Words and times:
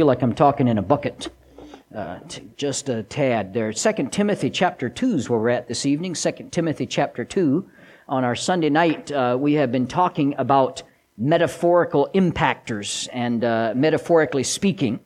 feel 0.00 0.06
like 0.06 0.22
I'm 0.22 0.34
talking 0.34 0.66
in 0.66 0.78
a 0.78 0.82
bucket. 0.82 1.28
Uh, 1.94 2.20
t- 2.26 2.48
just 2.56 2.88
a 2.88 3.02
tad 3.02 3.52
there. 3.52 3.70
Second 3.74 4.10
Timothy 4.10 4.48
chapter 4.48 4.88
2 4.88 5.16
is 5.16 5.28
where 5.28 5.38
we're 5.38 5.50
at 5.50 5.68
this 5.68 5.84
evening. 5.84 6.14
Second 6.14 6.52
Timothy 6.52 6.86
chapter 6.86 7.22
2. 7.22 7.68
On 8.08 8.24
our 8.24 8.34
Sunday 8.34 8.70
night, 8.70 9.12
uh, 9.12 9.36
we 9.38 9.52
have 9.52 9.70
been 9.70 9.86
talking 9.86 10.34
about 10.38 10.82
metaphorical 11.18 12.08
impactors 12.14 13.10
and 13.12 13.44
uh, 13.44 13.74
metaphorically 13.76 14.42
speaking. 14.42 15.00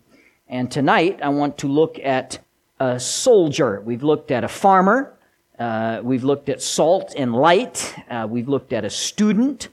And 0.47 0.71
tonight, 0.71 1.19
I 1.21 1.31
want 1.31 1.59
to 1.59 1.67
look 1.67 1.99
at 1.99 2.39
a 2.79 3.01
soldier. 3.01 3.81
We've 3.81 4.05
looked 4.05 4.31
at 4.31 4.45
a 4.45 4.49
farmer. 4.49 5.19
Uh, 5.59 6.03
we've 6.05 6.23
looked 6.23 6.49
at 6.49 6.63
salt 6.63 7.15
and 7.17 7.35
light. 7.35 7.97
Uh, 8.09 8.29
we've 8.31 8.49
looked 8.49 8.73
at 8.73 8.85
a 8.85 8.91
student. 8.91 9.71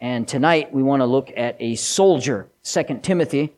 And 0.00 0.26
tonight, 0.26 0.72
we 0.72 0.82
want 0.82 1.00
to 1.00 1.06
look 1.06 1.30
at 1.36 1.56
a 1.60 1.74
soldier. 1.74 2.48
Second 2.62 3.04
Timothy 3.04 3.52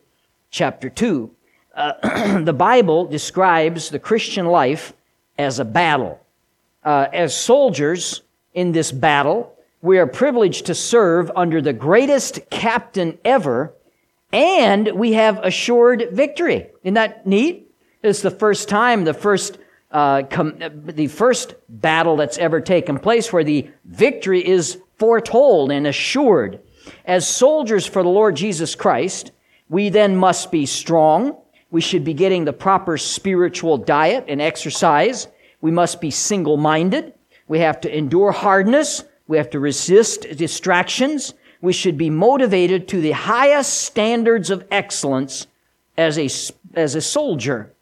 chapter 0.54 0.88
2. 0.88 1.30
Uh, 1.74 2.38
the 2.42 2.52
Bible 2.52 3.06
describes 3.06 3.90
the 3.90 3.98
Christian 3.98 4.46
life 4.46 4.92
as 5.36 5.58
a 5.58 5.64
battle. 5.64 6.20
Uh, 6.84 7.08
as 7.12 7.36
soldiers 7.36 8.22
in 8.54 8.70
this 8.70 8.92
battle, 8.92 9.52
we 9.82 9.98
are 9.98 10.06
privileged 10.06 10.66
to 10.66 10.74
serve 10.74 11.30
under 11.34 11.60
the 11.60 11.72
greatest 11.72 12.38
captain 12.50 13.18
ever, 13.24 13.74
and 14.32 14.92
we 14.94 15.14
have 15.14 15.38
assured 15.42 16.08
victory. 16.12 16.68
Isn't 16.84 16.94
that 16.94 17.26
neat? 17.26 17.74
It's 18.02 18.22
the 18.22 18.30
first 18.30 18.68
time, 18.68 19.02
the 19.02 19.12
first, 19.12 19.58
uh, 19.90 20.22
com- 20.30 20.60
the 20.84 21.08
first 21.08 21.54
battle 21.68 22.16
that's 22.16 22.38
ever 22.38 22.60
taken 22.60 23.00
place 23.00 23.32
where 23.32 23.44
the 23.44 23.68
victory 23.84 24.46
is 24.46 24.78
foretold 24.98 25.72
and 25.72 25.86
assured. 25.86 26.60
As 27.04 27.26
soldiers 27.26 27.86
for 27.86 28.04
the 28.04 28.08
Lord 28.08 28.36
Jesus 28.36 28.76
Christ, 28.76 29.32
we 29.68 29.88
then 29.88 30.16
must 30.16 30.52
be 30.52 30.66
strong. 30.66 31.36
We 31.70 31.80
should 31.80 32.04
be 32.04 32.14
getting 32.14 32.44
the 32.44 32.52
proper 32.52 32.98
spiritual 32.98 33.78
diet 33.78 34.26
and 34.28 34.40
exercise. 34.40 35.28
We 35.60 35.70
must 35.70 36.00
be 36.00 36.10
single 36.10 36.56
minded. 36.56 37.14
We 37.48 37.58
have 37.60 37.80
to 37.82 37.96
endure 37.96 38.32
hardness. 38.32 39.04
We 39.26 39.36
have 39.38 39.50
to 39.50 39.60
resist 39.60 40.26
distractions. 40.36 41.34
We 41.60 41.72
should 41.72 41.96
be 41.96 42.10
motivated 42.10 42.88
to 42.88 43.00
the 43.00 43.12
highest 43.12 43.82
standards 43.82 44.50
of 44.50 44.66
excellence 44.70 45.46
as 45.96 46.18
a, 46.18 46.28
as 46.78 46.94
a 46.94 47.00
soldier. 47.00 47.72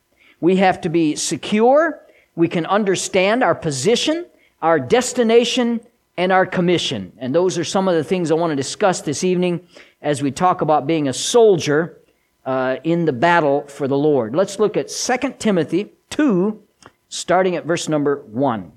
We 0.41 0.57
have 0.57 0.81
to 0.83 0.89
be 0.89 1.17
secure. 1.17 2.01
We 2.37 2.49
can 2.49 2.65
understand 2.67 3.43
our 3.43 3.55
position, 3.55 4.27
our 4.61 4.79
destination, 4.79 5.81
and 6.17 6.31
our 6.31 6.47
commission. 6.47 7.13
And 7.19 7.35
those 7.35 7.59
are 7.59 7.65
some 7.65 7.89
of 7.89 7.95
the 7.95 8.05
things 8.05 8.31
I 8.31 8.35
want 8.35 8.53
to 8.53 8.57
discuss 8.57 9.01
this 9.01 9.25
evening 9.25 9.67
as 10.03 10.23
we 10.23 10.31
talk 10.31 10.61
about 10.61 10.87
being 10.87 11.09
a 11.09 11.13
soldier 11.13 11.99
uh, 12.45 12.77
in 12.83 13.05
the 13.05 13.13
battle 13.13 13.67
for 13.69 13.87
the 13.87 13.97
Lord. 13.97 14.35
Let's 14.35 14.59
look 14.59 14.77
at 14.77 14.89
2 14.89 15.35
Timothy 15.39 15.93
2, 16.11 16.61
starting 17.09 17.57
at 17.57 17.65
verse 17.65 17.89
number 17.89 18.23
1. 18.23 18.73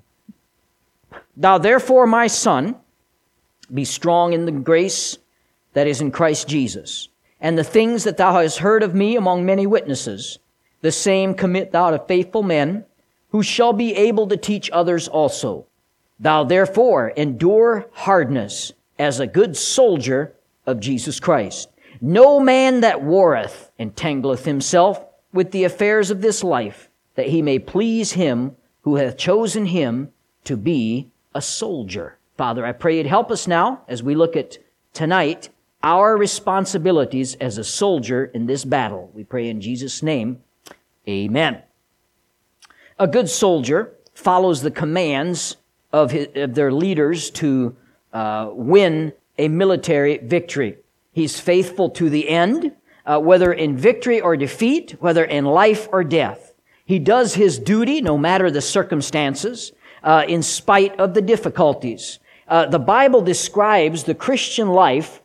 Thou 1.36 1.58
therefore, 1.58 2.06
my 2.06 2.28
son, 2.28 2.76
be 3.72 3.84
strong 3.84 4.32
in 4.32 4.46
the 4.46 4.52
grace 4.52 5.18
that 5.72 5.88
is 5.88 6.00
in 6.00 6.12
Christ 6.12 6.48
Jesus. 6.48 7.08
And 7.40 7.58
the 7.58 7.64
things 7.64 8.04
that 8.04 8.16
thou 8.16 8.40
hast 8.40 8.58
heard 8.58 8.82
of 8.82 8.94
me 8.94 9.16
among 9.16 9.44
many 9.44 9.66
witnesses, 9.66 10.38
the 10.80 10.92
same 10.92 11.34
commit 11.34 11.72
thou 11.72 11.90
to 11.90 11.98
faithful 11.98 12.42
men, 12.42 12.84
who 13.30 13.42
shall 13.42 13.72
be 13.72 13.94
able 13.94 14.28
to 14.28 14.36
teach 14.36 14.70
others 14.70 15.08
also. 15.08 15.66
Thou 16.18 16.44
therefore 16.44 17.08
endure 17.10 17.90
hardness 17.92 18.72
as 18.98 19.20
a 19.20 19.26
good 19.26 19.56
soldier 19.56 20.35
of 20.66 20.80
Jesus 20.80 21.20
Christ. 21.20 21.68
No 22.00 22.40
man 22.40 22.80
that 22.80 23.02
warreth 23.02 23.70
entangleth 23.78 24.44
himself 24.44 25.02
with 25.32 25.50
the 25.50 25.64
affairs 25.64 26.10
of 26.10 26.20
this 26.20 26.44
life, 26.44 26.90
that 27.14 27.28
he 27.28 27.42
may 27.42 27.58
please 27.58 28.12
him 28.12 28.56
who 28.82 28.96
hath 28.96 29.16
chosen 29.16 29.66
him 29.66 30.12
to 30.44 30.56
be 30.56 31.10
a 31.34 31.42
soldier. 31.42 32.18
Father, 32.36 32.64
I 32.64 32.72
pray 32.72 32.98
you'd 32.98 33.06
help 33.06 33.30
us 33.30 33.46
now 33.46 33.82
as 33.88 34.02
we 34.02 34.14
look 34.14 34.36
at 34.36 34.58
tonight 34.92 35.48
our 35.82 36.16
responsibilities 36.16 37.34
as 37.36 37.58
a 37.58 37.64
soldier 37.64 38.24
in 38.24 38.46
this 38.46 38.64
battle. 38.64 39.10
We 39.14 39.24
pray 39.24 39.48
in 39.48 39.60
Jesus' 39.60 40.02
name. 40.02 40.42
Amen. 41.08 41.62
A 42.98 43.06
good 43.06 43.28
soldier 43.28 43.94
follows 44.14 44.62
the 44.62 44.70
commands 44.70 45.56
of, 45.92 46.10
his, 46.10 46.28
of 46.34 46.54
their 46.54 46.72
leaders 46.72 47.30
to 47.32 47.76
uh, 48.12 48.50
win 48.52 49.12
a 49.38 49.48
military 49.48 50.18
victory. 50.18 50.78
He's 51.12 51.40
faithful 51.40 51.90
to 51.90 52.10
the 52.10 52.28
end, 52.28 52.72
uh, 53.04 53.18
whether 53.20 53.52
in 53.52 53.76
victory 53.76 54.20
or 54.20 54.36
defeat, 54.36 54.96
whether 55.00 55.24
in 55.24 55.44
life 55.44 55.88
or 55.92 56.04
death. 56.04 56.52
He 56.84 56.98
does 56.98 57.34
his 57.34 57.58
duty 57.58 58.00
no 58.00 58.16
matter 58.18 58.50
the 58.50 58.60
circumstances, 58.60 59.72
uh, 60.02 60.24
in 60.28 60.42
spite 60.42 60.98
of 61.00 61.14
the 61.14 61.22
difficulties. 61.22 62.18
Uh, 62.48 62.66
the 62.66 62.78
Bible 62.78 63.22
describes 63.22 64.04
the 64.04 64.14
Christian 64.14 64.68
life 64.68 65.20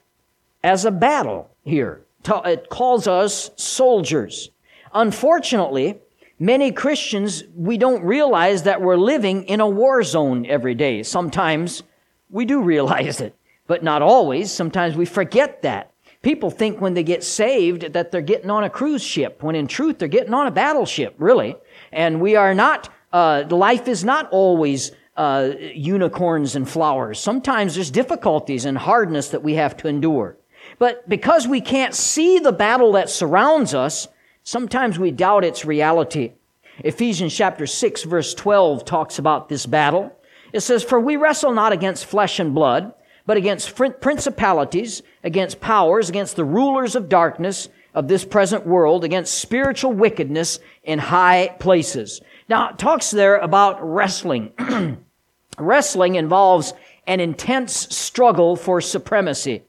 as 0.63 0.85
a 0.85 0.91
battle 0.91 1.49
here. 1.63 2.03
It 2.45 2.69
calls 2.69 3.07
us 3.07 3.51
soldiers. 3.55 4.49
Unfortunately, 4.93 5.99
many 6.39 6.71
Christians, 6.71 7.43
we 7.55 7.77
don't 7.77 8.03
realize 8.03 8.63
that 8.63 8.81
we're 8.81 8.97
living 8.97 9.43
in 9.43 9.59
a 9.59 9.69
war 9.69 10.03
zone 10.03 10.45
every 10.45 10.73
day. 10.73 11.03
Sometimes 11.03 11.83
we 12.29 12.45
do 12.45 12.61
realize 12.61 13.21
it 13.21 13.35
but 13.71 13.83
not 13.83 14.01
always. 14.01 14.51
Sometimes 14.51 14.97
we 14.97 15.05
forget 15.05 15.61
that. 15.61 15.93
People 16.23 16.51
think 16.51 16.81
when 16.81 16.93
they 16.93 17.03
get 17.03 17.23
saved 17.23 17.93
that 17.93 18.11
they're 18.11 18.21
getting 18.21 18.49
on 18.49 18.65
a 18.65 18.69
cruise 18.69 19.01
ship, 19.01 19.41
when 19.41 19.55
in 19.55 19.65
truth 19.65 19.97
they're 19.97 20.09
getting 20.09 20.33
on 20.33 20.45
a 20.45 20.51
battleship, 20.51 21.15
really. 21.17 21.55
And 21.93 22.19
we 22.19 22.35
are 22.35 22.53
not, 22.53 22.89
uh, 23.13 23.45
life 23.49 23.87
is 23.87 24.03
not 24.03 24.29
always 24.29 24.91
uh, 25.15 25.51
unicorns 25.73 26.57
and 26.57 26.69
flowers. 26.69 27.17
Sometimes 27.17 27.75
there's 27.75 27.89
difficulties 27.89 28.65
and 28.65 28.77
hardness 28.77 29.29
that 29.29 29.41
we 29.41 29.53
have 29.53 29.77
to 29.77 29.87
endure. 29.87 30.35
But 30.77 31.07
because 31.07 31.47
we 31.47 31.61
can't 31.61 31.95
see 31.95 32.39
the 32.39 32.51
battle 32.51 32.91
that 32.91 33.09
surrounds 33.09 33.73
us, 33.73 34.09
sometimes 34.43 34.99
we 34.99 35.11
doubt 35.11 35.45
its 35.45 35.63
reality. 35.63 36.33
Ephesians 36.79 37.33
chapter 37.33 37.65
6 37.65 38.03
verse 38.03 38.33
12 38.33 38.83
talks 38.83 39.17
about 39.17 39.47
this 39.47 39.65
battle. 39.65 40.11
It 40.51 40.59
says, 40.59 40.83
For 40.83 40.99
we 40.99 41.15
wrestle 41.15 41.53
not 41.53 41.71
against 41.71 42.03
flesh 42.03 42.37
and 42.37 42.53
blood, 42.53 42.93
but 43.25 43.37
against 43.37 43.75
principalities, 43.75 45.01
against 45.23 45.61
powers, 45.61 46.09
against 46.09 46.35
the 46.35 46.45
rulers 46.45 46.95
of 46.95 47.09
darkness 47.09 47.69
of 47.93 48.07
this 48.07 48.25
present 48.25 48.65
world, 48.65 49.03
against 49.03 49.35
spiritual 49.35 49.91
wickedness 49.91 50.59
in 50.83 50.99
high 50.99 51.55
places. 51.59 52.21
Now, 52.47 52.69
it 52.69 52.77
talks 52.77 53.11
there 53.11 53.37
about 53.37 53.79
wrestling. 53.81 54.51
wrestling 55.57 56.15
involves 56.15 56.73
an 57.07 57.19
intense 57.19 57.95
struggle 57.95 58.55
for 58.55 58.81
supremacy. 58.81 59.63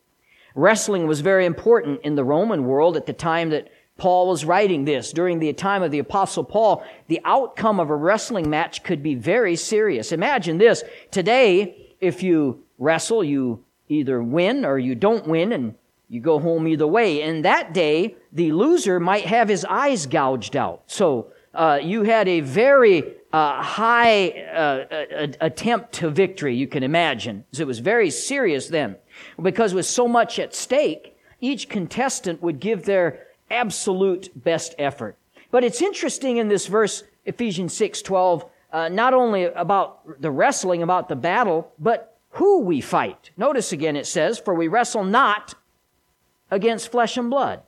Wrestling 0.54 1.06
was 1.06 1.20
very 1.20 1.46
important 1.46 2.00
in 2.02 2.14
the 2.14 2.24
Roman 2.24 2.64
world 2.64 2.96
at 2.96 3.06
the 3.06 3.12
time 3.12 3.50
that 3.50 3.68
Paul 3.96 4.28
was 4.28 4.44
writing 4.44 4.84
this. 4.84 5.12
During 5.12 5.38
the 5.38 5.52
time 5.52 5.82
of 5.82 5.90
the 5.90 5.98
apostle 5.98 6.44
Paul, 6.44 6.84
the 7.08 7.20
outcome 7.24 7.80
of 7.80 7.90
a 7.90 7.96
wrestling 7.96 8.50
match 8.50 8.82
could 8.82 9.02
be 9.02 9.14
very 9.14 9.56
serious. 9.56 10.12
Imagine 10.12 10.58
this. 10.58 10.82
Today, 11.10 11.94
if 12.00 12.22
you 12.22 12.64
wrestle, 12.82 13.22
you 13.22 13.64
either 13.88 14.22
win 14.22 14.64
or 14.64 14.78
you 14.78 14.94
don't 14.94 15.26
win, 15.26 15.52
and 15.52 15.74
you 16.08 16.20
go 16.20 16.38
home 16.38 16.66
either 16.66 16.86
way. 16.86 17.22
And 17.22 17.44
that 17.44 17.72
day, 17.72 18.16
the 18.32 18.52
loser 18.52 19.00
might 19.00 19.24
have 19.24 19.48
his 19.48 19.64
eyes 19.64 20.06
gouged 20.06 20.56
out. 20.56 20.82
So 20.86 21.32
uh, 21.54 21.78
you 21.82 22.02
had 22.02 22.28
a 22.28 22.40
very 22.40 23.14
uh, 23.32 23.62
high 23.62 24.30
uh, 24.30 25.26
attempt 25.40 25.92
to 25.94 26.10
victory, 26.10 26.54
you 26.54 26.66
can 26.66 26.82
imagine. 26.82 27.44
So 27.52 27.62
it 27.62 27.66
was 27.66 27.78
very 27.78 28.10
serious 28.10 28.68
then. 28.68 28.96
Because 29.40 29.74
with 29.74 29.86
so 29.86 30.08
much 30.08 30.38
at 30.38 30.54
stake, 30.54 31.16
each 31.40 31.68
contestant 31.68 32.42
would 32.42 32.60
give 32.60 32.84
their 32.84 33.26
absolute 33.50 34.30
best 34.34 34.74
effort. 34.78 35.16
But 35.50 35.64
it's 35.64 35.82
interesting 35.82 36.38
in 36.38 36.48
this 36.48 36.66
verse, 36.66 37.04
Ephesians 37.26 37.74
6 37.74 38.02
12, 38.02 38.44
uh, 38.72 38.88
not 38.88 39.12
only 39.12 39.44
about 39.44 40.20
the 40.20 40.30
wrestling, 40.30 40.82
about 40.82 41.08
the 41.08 41.16
battle, 41.16 41.72
but 41.78 42.11
who 42.32 42.60
we 42.60 42.80
fight. 42.80 43.30
Notice 43.36 43.72
again 43.72 43.96
it 43.96 44.06
says, 44.06 44.38
For 44.38 44.54
we 44.54 44.68
wrestle 44.68 45.04
not 45.04 45.54
against 46.50 46.90
flesh 46.90 47.16
and 47.16 47.30
blood. 47.30 47.62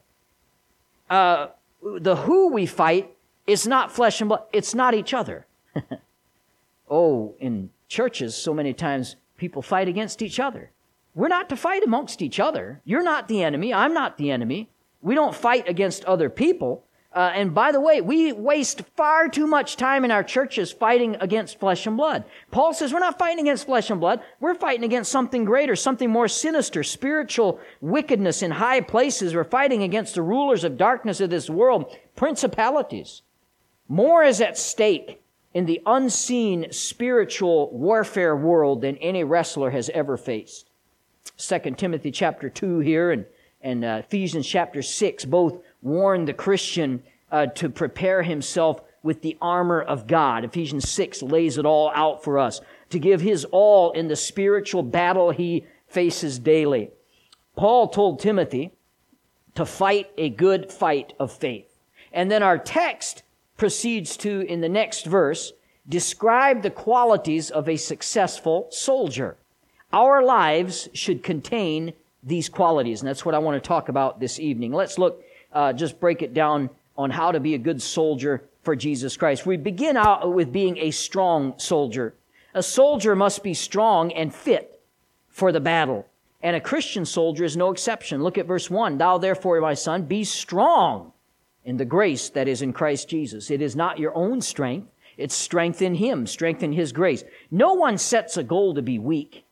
Uh, 1.09 1.49
the 1.83 2.17
who 2.17 2.49
we 2.49 2.67
fight 2.67 3.15
is 3.47 3.67
not 3.67 3.93
flesh 3.93 4.21
and 4.21 4.29
blood, 4.29 4.45
it's 4.53 4.75
not 4.75 4.95
each 4.95 5.13
other. 5.13 5.47
oh, 6.91 7.35
in 7.39 7.71
churches, 7.89 8.35
so 8.35 8.55
many 8.55 8.73
times 8.73 9.17
people 9.37 9.61
fight 9.61 9.89
against 9.89 10.23
each 10.23 10.41
other. 10.41 10.71
We're 11.15 11.29
not 11.29 11.49
to 11.51 11.57
fight 11.57 11.85
amongst 11.85 12.23
each 12.23 12.41
other. 12.41 12.81
You're 12.85 13.03
not 13.03 13.29
the 13.29 13.43
enemy. 13.43 13.73
I'm 13.73 13.95
not 13.95 14.17
the 14.17 14.31
enemy. 14.31 14.71
We 15.01 15.15
don't 15.15 15.35
fight 15.35 15.69
against 15.69 16.05
other 16.07 16.31
people. 16.31 16.85
Uh, 17.15 17.31
and 17.33 17.55
by 17.55 17.71
the 17.71 17.81
way, 17.81 18.01
we 18.01 18.33
waste 18.33 18.83
far 18.97 19.29
too 19.29 19.47
much 19.47 19.77
time 19.77 20.05
in 20.05 20.11
our 20.11 20.25
churches 20.25 20.73
fighting 20.73 21.17
against 21.21 21.61
flesh 21.61 21.87
and 21.87 21.97
blood. 21.97 22.25
Paul 22.51 22.75
says 22.75 22.93
we're 22.93 22.99
not 22.99 23.19
fighting 23.19 23.45
against 23.45 23.67
flesh 23.67 23.89
and 23.89 24.01
blood. 24.01 24.21
We're 24.41 24.57
fighting 24.57 24.83
against 24.83 25.13
something 25.13 25.45
greater, 25.45 25.77
something 25.77 26.11
more 26.11 26.27
sinister, 26.27 26.83
spiritual 26.83 27.61
wickedness 27.81 28.43
in 28.43 28.51
high 28.51 28.81
places. 28.81 29.33
We're 29.33 29.45
fighting 29.45 29.85
against 29.85 30.17
the 30.17 30.23
rulers 30.23 30.65
of 30.65 30.77
darkness 30.77 31.21
of 31.21 31.31
this 31.31 31.49
world, 31.49 31.97
principalities. 32.17 33.23
More 33.89 34.25
is 34.25 34.41
at 34.41 34.59
stake 34.59 35.23
in 35.53 35.67
the 35.67 35.81
unseen 35.87 36.73
spiritual 36.73 37.71
warfare 37.71 38.35
world 38.35 38.81
than 38.81 38.97
any 38.97 39.23
wrestler 39.23 39.71
has 39.71 39.89
ever 39.91 40.17
faced. 40.17 40.69
Second 41.37 41.79
Timothy 41.79 42.11
chapter 42.11 42.51
2 42.51 42.81
here 42.81 43.13
and, 43.13 43.25
and 43.63 43.85
uh, 43.85 44.03
Ephesians 44.05 44.49
chapter 44.49 44.83
6 44.83 45.25
both 45.27 45.63
warn 45.85 46.25
the 46.25 46.33
Christian 46.33 47.05
uh, 47.31 47.47
to 47.47 47.69
prepare 47.69 48.23
himself 48.23 48.81
with 49.05 49.23
the 49.23 49.37
armor 49.41 49.81
of 49.81 50.07
God. 50.07 50.45
Ephesians 50.45 50.89
6 50.89 51.23
lays 51.23 51.59
it 51.59 51.67
all 51.67 51.93
out 51.95 52.25
for 52.25 52.39
us 52.39 52.61
to 52.91 52.99
give 52.99 53.21
his 53.21 53.45
all 53.47 53.93
in 53.93 54.09
the 54.09 54.17
spiritual 54.17 54.83
battle 54.83 55.31
he 55.31 55.67
faces 55.87 56.39
daily. 56.39 56.91
Paul 57.55 57.89
told 57.89 58.19
Timothy 58.19 58.73
to 59.55 59.65
fight 59.65 60.11
a 60.19 60.31
good 60.31 60.73
fight 60.73 61.13
of 61.21 61.31
faith. 61.31 61.79
And 62.13 62.31
then 62.31 62.43
our 62.43 62.59
text 62.59 63.23
proceeds 63.57 64.17
to, 64.19 64.41
in 64.41 64.61
the 64.61 64.69
next 64.69 65.07
verse, 65.07 65.53
describe 65.89 66.63
the 66.63 66.71
qualities 66.71 67.51
of 67.51 67.69
a 67.69 67.77
successful 67.77 68.69
soldier. 68.71 69.37
Our 69.93 70.25
lives 70.25 70.89
should 70.93 71.23
contain 71.23 71.93
these 72.23 72.49
qualities, 72.49 73.01
and 73.01 73.09
that's 73.09 73.25
what 73.25 73.35
I 73.35 73.39
want 73.39 73.63
to 73.63 73.69
talk 73.69 73.89
about 73.89 74.19
this 74.19 74.41
evening. 74.41 74.73
Let's 74.73 74.99
look 74.99 75.23
uh, 75.55 75.73
just 75.73 76.01
break 76.01 76.23
it 76.23 76.35
down 76.35 76.69
on 76.97 77.11
how 77.11 77.33
to 77.33 77.41
be 77.41 77.55
a 77.55 77.59
good 77.59 77.81
soldier 77.81 78.45
for 78.63 78.77
Jesus 78.77 79.17
Christ. 79.17 79.47
We 79.47 79.57
begin 79.57 79.97
out 79.97 80.33
with 80.33 80.53
being 80.53 80.77
a 80.79 80.91
strong 80.91 81.55
soldier. 81.59 82.15
A 82.55 82.63
soldier 82.63 83.17
must 83.17 83.43
be 83.43 83.55
strong 83.55 84.13
and 84.13 84.35
fit 84.35 84.81
for 85.29 85.53
the 85.53 85.61
battle. 85.61 86.07
And 86.43 86.55
a 86.55 86.61
Christian 86.61 87.05
soldier 87.05 87.45
is 87.45 87.57
no 87.57 87.71
exception. 87.71 88.23
Look 88.23 88.39
at 88.39 88.47
verse 88.47 88.71
1. 88.71 88.99
Thou 88.99 89.19
therefore, 89.19 89.61
my 89.61 89.75
son, 89.75 90.03
be 90.05 90.25
strong 90.25 91.13
in 91.65 91.79
the 91.79 91.85
grace 91.85 92.29
that 92.31 92.49
is 92.49 92.63
in 92.63 92.73
Christ 92.73 93.09
Jesus. 93.09 93.51
It 93.51 93.63
is 93.63 93.75
not 93.75 93.99
your 93.99 94.15
own 94.15 94.41
strength. 94.41 94.89
It's 95.17 95.35
strength 95.35 95.81
in 95.81 95.95
Him, 95.95 96.27
strength 96.27 96.63
in 96.63 96.73
His 96.73 96.93
grace. 96.93 97.25
No 97.51 97.75
one 97.75 97.99
sets 97.99 98.37
a 98.37 98.43
goal 98.43 98.75
to 98.75 98.83
be 98.83 98.99
weak. 98.99 99.45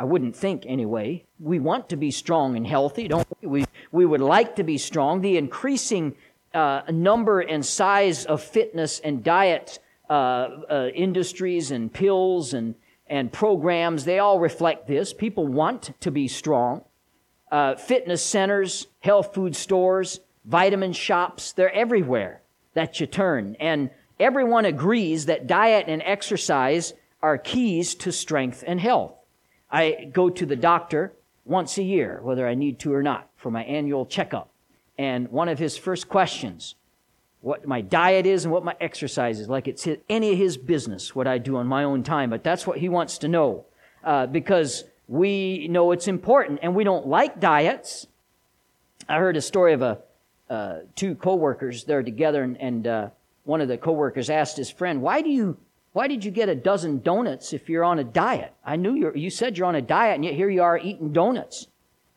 I 0.00 0.04
wouldn't 0.04 0.34
think 0.34 0.64
anyway. 0.66 1.26
We 1.38 1.58
want 1.58 1.90
to 1.90 1.96
be 1.96 2.10
strong 2.10 2.56
and 2.56 2.66
healthy, 2.66 3.06
don't 3.06 3.28
we? 3.42 3.46
We, 3.46 3.64
we 3.92 4.06
would 4.06 4.22
like 4.22 4.56
to 4.56 4.64
be 4.64 4.78
strong. 4.78 5.20
The 5.20 5.36
increasing 5.36 6.14
uh, 6.54 6.80
number 6.90 7.40
and 7.40 7.64
size 7.64 8.24
of 8.24 8.42
fitness 8.42 9.00
and 9.00 9.22
diet 9.22 9.78
uh, 10.08 10.12
uh, 10.12 10.88
industries 10.94 11.70
and 11.70 11.92
pills 11.92 12.54
and, 12.54 12.76
and 13.08 13.30
programs, 13.30 14.06
they 14.06 14.20
all 14.20 14.40
reflect 14.40 14.88
this. 14.88 15.12
People 15.12 15.46
want 15.46 15.92
to 16.00 16.10
be 16.10 16.28
strong. 16.28 16.82
Uh, 17.52 17.74
fitness 17.74 18.24
centers, 18.24 18.86
health 19.00 19.34
food 19.34 19.54
stores, 19.54 20.20
vitamin 20.46 20.94
shops, 20.94 21.52
they're 21.52 21.74
everywhere 21.74 22.40
that 22.72 23.00
you 23.00 23.06
turn. 23.06 23.54
And 23.60 23.90
everyone 24.18 24.64
agrees 24.64 25.26
that 25.26 25.46
diet 25.46 25.84
and 25.88 26.00
exercise 26.06 26.94
are 27.20 27.36
keys 27.36 27.94
to 27.96 28.10
strength 28.10 28.64
and 28.66 28.80
health. 28.80 29.19
I 29.70 30.10
go 30.12 30.30
to 30.30 30.46
the 30.46 30.56
doctor 30.56 31.12
once 31.44 31.78
a 31.78 31.82
year, 31.82 32.20
whether 32.22 32.46
I 32.46 32.54
need 32.54 32.78
to 32.80 32.92
or 32.92 33.02
not, 33.02 33.28
for 33.36 33.50
my 33.50 33.64
annual 33.64 34.06
checkup. 34.06 34.50
And 34.98 35.28
one 35.30 35.48
of 35.48 35.58
his 35.58 35.76
first 35.76 36.08
questions, 36.08 36.74
what 37.40 37.66
my 37.66 37.80
diet 37.80 38.26
is 38.26 38.44
and 38.44 38.52
what 38.52 38.64
my 38.64 38.76
exercise 38.80 39.40
is, 39.40 39.48
like 39.48 39.66
it's 39.66 39.88
any 40.08 40.32
of 40.32 40.38
his 40.38 40.56
business, 40.56 41.14
what 41.14 41.26
I 41.26 41.38
do 41.38 41.56
on 41.56 41.66
my 41.66 41.84
own 41.84 42.02
time. 42.02 42.30
But 42.30 42.44
that's 42.44 42.66
what 42.66 42.78
he 42.78 42.88
wants 42.88 43.18
to 43.18 43.28
know, 43.28 43.64
uh, 44.04 44.26
because 44.26 44.84
we 45.08 45.66
know 45.68 45.92
it's 45.92 46.06
important 46.06 46.60
and 46.62 46.74
we 46.74 46.84
don't 46.84 47.06
like 47.06 47.40
diets. 47.40 48.06
I 49.08 49.18
heard 49.18 49.36
a 49.36 49.40
story 49.40 49.72
of 49.72 49.82
a 49.82 49.98
uh, 50.50 50.80
two 50.96 51.14
coworkers. 51.14 51.84
They're 51.84 52.02
together, 52.02 52.42
and, 52.42 52.60
and 52.60 52.86
uh, 52.86 53.10
one 53.44 53.60
of 53.60 53.68
the 53.68 53.78
coworkers 53.78 54.28
asked 54.28 54.56
his 54.56 54.70
friend, 54.70 55.00
"Why 55.00 55.22
do 55.22 55.30
you 55.30 55.56
why 55.92 56.06
did 56.06 56.24
you 56.24 56.30
get 56.30 56.48
a 56.48 56.54
dozen 56.54 57.00
donuts 57.00 57.52
if 57.52 57.68
you're 57.68 57.84
on 57.84 57.98
a 57.98 58.04
diet? 58.04 58.54
I 58.64 58.76
knew 58.76 58.94
you 58.94 59.12
you 59.14 59.30
said 59.30 59.58
you're 59.58 59.66
on 59.66 59.74
a 59.74 59.82
diet, 59.82 60.14
and 60.14 60.24
yet 60.24 60.34
here 60.34 60.48
you 60.48 60.62
are 60.62 60.78
eating 60.78 61.12
donuts. 61.12 61.66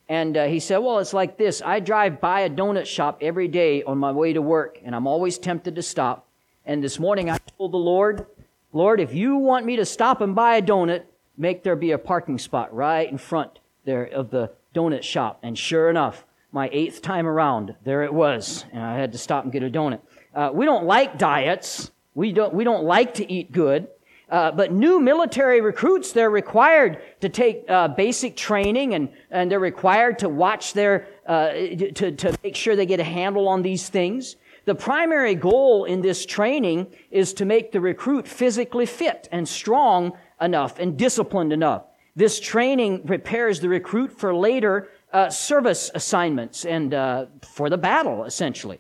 And 0.10 0.38
uh, 0.38 0.46
he 0.46 0.60
said, 0.60 0.78
Well, 0.78 1.00
it's 1.00 1.14
like 1.14 1.38
this. 1.38 1.62
I 1.66 1.80
drive 1.80 2.22
by 2.22 2.42
a 2.42 2.50
donut 2.50 2.86
shop 2.86 3.18
every 3.22 3.48
day 3.48 3.84
on 3.84 3.98
my 3.98 4.12
way 4.12 4.34
to 4.34 4.42
work, 4.42 4.80
and 4.84 4.96
I'm 4.96 5.08
always 5.08 5.38
tempted 5.38 5.76
to 5.76 5.82
stop. 5.82 6.28
And 6.66 6.84
this 6.84 7.00
morning 7.00 7.30
I 7.30 7.40
told 7.58 7.72
the 7.72 7.78
Lord, 7.78 8.28
Lord, 8.74 9.00
if 9.00 9.14
you 9.14 9.38
want 9.38 9.66
me 9.66 9.76
to 9.78 9.86
stop 9.86 10.22
and 10.22 10.36
buy 10.36 10.58
a 10.58 10.62
donut, 10.62 11.04
make 11.38 11.64
there 11.64 11.76
be 11.76 11.92
a 11.92 11.98
parking 11.98 12.38
spot 12.38 12.74
right 12.74 13.10
in 13.10 13.18
front 13.18 13.60
there 13.86 14.06
of 14.06 14.30
the 14.30 14.52
donut 14.74 15.04
shop. 15.04 15.40
And 15.44 15.58
sure 15.58 15.90
enough, 15.90 16.26
my 16.52 16.70
eighth 16.72 17.02
time 17.02 17.26
around, 17.26 17.76
there 17.84 18.04
it 18.04 18.14
was. 18.14 18.66
And 18.72 18.84
I 18.84 18.98
had 18.98 19.12
to 19.14 19.18
stop 19.18 19.44
and 19.44 19.52
get 19.52 19.64
a 19.64 19.70
donut. 19.70 20.02
Uh, 20.34 20.52
we 20.54 20.66
don't 20.66 20.86
like 20.86 21.18
diets. 21.18 21.92
We 22.16 22.32
don't, 22.32 22.54
we 22.54 22.64
don't 22.64 22.84
like 22.84 23.16
to 23.16 23.32
eat 23.32 23.52
good. 23.52 23.88
Uh, 24.30 24.52
but 24.52 24.72
new 24.72 25.00
military 25.00 25.62
recruits, 25.62 26.12
they're 26.12 26.30
required 26.30 27.02
to 27.22 27.30
take 27.30 27.66
uh, 27.70 27.88
basic 27.90 28.36
training 28.36 28.96
and, 28.96 29.10
and 29.30 29.52
they're 29.52 29.60
required 29.60 30.18
to 30.20 30.28
watch 30.30 30.74
their, 30.74 31.08
uh, 31.28 31.50
to, 31.50 32.12
to 32.12 32.38
make 32.44 32.56
sure 32.56 32.76
they 32.76 32.86
get 32.86 33.00
a 33.00 33.04
handle 33.04 33.48
on 33.48 33.62
these 33.62 33.90
things. 33.90 34.38
The 34.66 34.74
primary 34.74 35.36
goal 35.36 35.86
in 35.86 36.02
this 36.02 36.26
training 36.26 36.88
is 37.12 37.34
to 37.34 37.46
make 37.46 37.72
the 37.72 37.82
recruit 37.82 38.28
physically 38.28 38.86
fit 38.86 39.28
and 39.32 39.48
strong 39.48 40.14
enough 40.42 40.80
and 40.80 40.98
disciplined 40.98 41.52
enough. 41.52 41.84
This 42.16 42.40
training 42.40 43.06
prepares 43.06 43.60
the 43.60 43.70
recruit 43.70 44.12
for 44.18 44.34
later 44.34 44.90
uh, 45.12 45.30
service 45.30 45.92
assignments 45.94 46.66
and 46.66 46.94
uh, 46.94 47.26
for 47.42 47.70
the 47.70 47.78
battle, 47.78 48.24
essentially. 48.24 48.80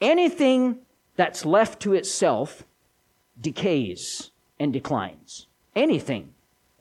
Anything 0.00 0.78
that's 1.16 1.44
left 1.44 1.80
to 1.80 1.94
itself 1.94 2.64
decays 3.40 4.30
and 4.58 4.72
declines. 4.72 5.46
Anything, 5.74 6.34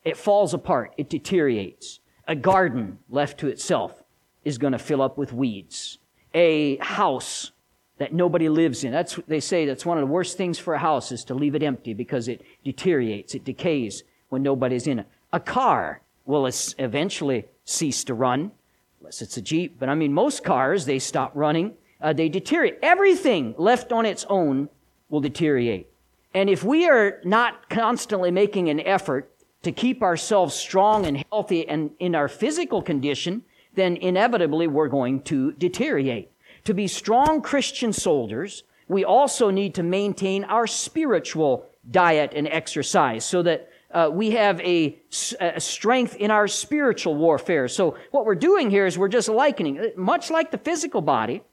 it 0.04 0.18
falls 0.18 0.54
apart, 0.54 0.94
it 0.98 1.10
deteriorates. 1.10 2.00
A 2.28 2.36
garden 2.36 3.00
left 3.10 3.40
to 3.40 3.48
itself 3.48 4.04
is 4.44 4.58
going 4.58 4.74
to 4.74 4.80
fill 4.80 5.02
up 5.02 5.18
with 5.18 5.34
weeds. 5.34 5.98
A 6.34 6.78
house 6.78 7.52
that 7.98 8.14
nobody 8.14 8.50
lives 8.50 8.84
in. 8.84 8.92
That's 8.92 9.18
they 9.28 9.40
say 9.40 9.66
that's 9.66 9.86
one 9.86 9.98
of 9.98 10.02
the 10.02 10.12
worst 10.12 10.38
things 10.38 10.60
for 10.60 10.74
a 10.74 10.80
house 10.80 11.12
is 11.12 11.24
to 11.26 11.34
leave 11.34 11.56
it 11.56 11.64
empty 11.64 11.94
because 11.94 12.28
it 12.28 12.42
deteriorates, 12.64 13.36
it 13.36 13.46
decays 13.46 14.04
when 14.30 14.44
nobody's 14.44 14.88
in 14.88 15.00
it. 15.00 15.08
A 15.32 15.40
car 15.40 16.02
will 16.26 16.50
eventually 16.78 17.46
cease 17.64 18.04
to 18.04 18.14
run, 18.14 18.52
unless 19.00 19.22
it's 19.22 19.38
a 19.38 19.42
Jeep. 19.42 19.80
But 19.80 19.90
I 19.90 19.96
mean, 19.96 20.14
most 20.14 20.44
cars, 20.44 20.86
they 20.86 21.00
stop 21.00 21.32
running 21.36 21.74
uh, 22.02 22.14
they 22.14 22.30
deteriorate. 22.30 22.80
Everything 22.82 23.56
left 23.58 23.92
on 23.92 24.06
its 24.06 24.26
own 24.30 24.70
will 25.10 25.22
deteriorate. 25.22 25.88
And 26.34 26.50
if 26.50 26.64
we 26.64 26.88
are 26.90 27.22
not 27.24 27.70
constantly 27.70 28.32
making 28.32 28.70
an 28.70 28.82
effort 28.82 29.32
to 29.64 29.72
keep 29.72 30.04
ourselves 30.04 30.54
strong 30.54 31.06
and 31.06 31.24
healthy 31.32 31.68
and 31.68 31.92
in 32.00 32.14
our 32.14 32.28
physical 32.28 32.82
condition, 32.82 33.44
then 33.74 33.98
inevitably 33.98 34.68
we're 34.68 34.88
going 34.88 35.22
to 35.24 35.54
deteriorate. 35.54 36.32
To 36.66 36.74
be 36.74 36.88
strong 36.88 37.42
Christian 37.42 37.94
soldiers, 37.94 38.64
we 38.88 39.04
also 39.04 39.50
need 39.50 39.76
to 39.76 39.84
maintain 39.84 40.44
our 40.44 40.68
spiritual 40.68 41.66
diet 41.90 42.34
and 42.36 42.48
exercise 42.48 43.26
so 43.26 43.42
that 43.44 43.70
uh, 43.92 44.10
we 44.12 44.32
have 44.32 44.60
a, 44.62 44.98
a, 45.40 45.60
strength 45.60 46.16
in 46.18 46.32
our 46.32 46.48
spiritual 46.48 47.16
warfare. 47.16 47.68
So 47.68 47.98
what 48.12 48.26
we're 48.26 48.36
doing 48.36 48.70
here 48.70 48.86
is 48.86 48.98
we're 48.98 49.08
just 49.08 49.30
likening, 49.30 49.94
much 49.96 50.30
like 50.30 50.52
the 50.52 50.58
physical 50.58 51.02
body, 51.02 51.44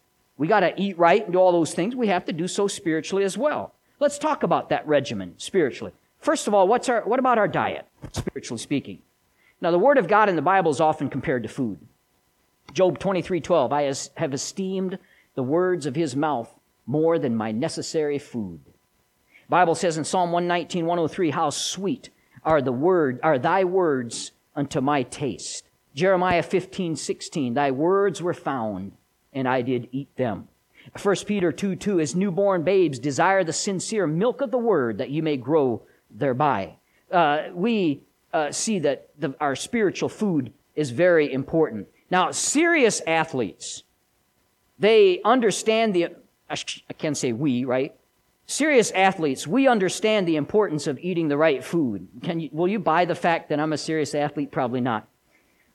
we 0.43 0.49
got 0.49 0.61
to 0.61 0.75
eat 0.77 0.99
right 0.99 1.23
and 1.23 1.35
do 1.35 1.39
all 1.39 1.53
those 1.53 1.73
things. 1.73 1.95
We 1.95 2.09
have 2.09 2.25
to 2.25 2.33
do 2.33 2.49
so 2.49 2.67
spiritually 2.67 3.23
as 3.23 3.39
well. 3.39 3.77
Let's 4.01 4.19
talk 4.19 4.43
about 4.43 4.71
that 4.71 4.85
regimen 4.89 5.35
spiritually. 5.37 5.93
First 6.19 6.49
of 6.49 6.53
all, 6.53 6.67
what's 6.67 6.89
our, 6.89 7.03
what 7.03 7.21
about 7.21 7.39
our 7.39 7.47
diet, 7.47 7.87
spiritually 8.11 8.59
speaking? 8.59 9.03
Now, 9.61 9.71
the 9.71 9.79
Word 9.79 9.99
of 9.99 10.09
God 10.09 10.29
in 10.29 10.35
the 10.35 10.43
Bible 10.43 10.73
is 10.73 10.81
often 10.81 11.09
compared 11.11 11.45
to 11.45 11.49
food. 11.49 11.79
Job 12.73 12.99
23 12.99 13.41
12, 13.41 13.73
I 13.73 13.95
have 14.17 14.35
esteemed 14.35 14.99
the 15.37 15.45
words 15.45 15.87
of 15.87 15.95
his 15.95 16.17
mouth 16.17 16.53
more 16.87 17.21
than 17.21 17.37
my 17.37 17.53
necessary 17.53 18.19
food. 18.19 18.59
Bible 19.49 19.77
says 19.77 19.97
in 19.97 20.03
Psalm 20.03 20.33
119, 20.33 20.87
103, 20.87 21.31
how 21.31 21.51
sweet 21.51 22.11
are 22.45 22.61
the 22.61 22.73
word, 22.73 23.21
are 23.23 23.39
thy 23.39 23.63
words 23.63 24.33
unto 24.57 24.81
my 24.81 25.05
taste. 25.05 25.69
Jeremiah 25.95 26.43
15, 26.43 26.97
16, 26.97 27.55
thy 27.55 27.71
words 27.71 28.21
were 28.21 28.35
found 28.35 28.95
and 29.33 29.49
I 29.49 29.63
did 29.63 29.89
eat 29.93 30.15
them. 30.17 30.49
1 31.01 31.17
Peter 31.27 31.53
2 31.53 31.77
2, 31.77 32.01
as 32.01 32.15
newborn 32.15 32.63
babes, 32.65 32.99
desire 32.99 33.45
the 33.45 33.53
sincere 33.53 34.07
milk 34.07 34.41
of 34.41 34.51
the 34.51 34.59
word 34.59 34.99
that 34.99 35.11
you 35.11 35.23
may 35.23 35.37
grow 35.37 35.83
thereby. 36.11 36.75
Uh, 37.11 37.45
we 37.55 38.03
uh, 38.33 38.51
see 38.51 38.79
that 38.81 39.09
the, 39.19 39.35
our 39.41 39.55
spiritual 39.55 40.09
food 40.09 40.53
is 40.75 40.91
very 40.91 41.33
important. 41.33 41.87
Now, 42.11 42.31
serious 42.31 43.01
athletes, 43.07 43.85
they 44.79 45.21
understand 45.25 45.95
the 45.95 46.09
I, 46.53 46.93
can't 46.93 47.17
say 47.17 47.33
we, 47.33 47.65
right? 47.65 47.95
Serious 48.47 48.91
athletes, 48.91 49.47
we 49.47 49.67
understand 49.67 50.29
the 50.29 50.37
importance 50.37 50.87
of 50.87 50.99
eating 50.99 51.29
the 51.29 51.39
right 51.39 51.65
food. 51.65 52.09
Can 52.23 52.41
you, 52.41 52.51
will 52.53 52.69
you 52.69 52.79
buy 52.79 53.07
the 53.07 53.15
fact 53.15 53.49
that 53.49 53.59
I'm 53.59 53.73
a 53.73 53.79
serious 53.79 54.15
athlete? 54.15 54.53
Probably 54.53 54.81
not. 54.81 55.09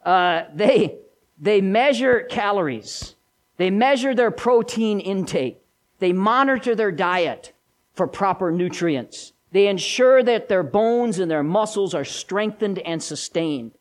Uh, 0.06 0.44
they, 0.54 1.00
they 1.40 1.62
measure 1.62 2.22
calories. 2.30 3.16
They 3.58 3.70
measure 3.70 4.16
their 4.16 4.32
protein 4.32 5.00
intake. 5.00 5.62
They 6.00 6.14
monitor 6.14 6.76
their 6.76 6.92
diet 6.92 7.54
for 7.94 8.08
proper 8.08 8.52
nutrients. 8.52 9.34
They 9.52 9.68
ensure 9.68 10.22
that 10.24 10.48
their 10.48 10.64
bones 10.64 11.20
and 11.20 11.30
their 11.30 11.44
muscles 11.44 11.94
are 11.96 12.06
strengthened 12.06 12.80
and 12.80 13.02
sustained. 13.02 13.72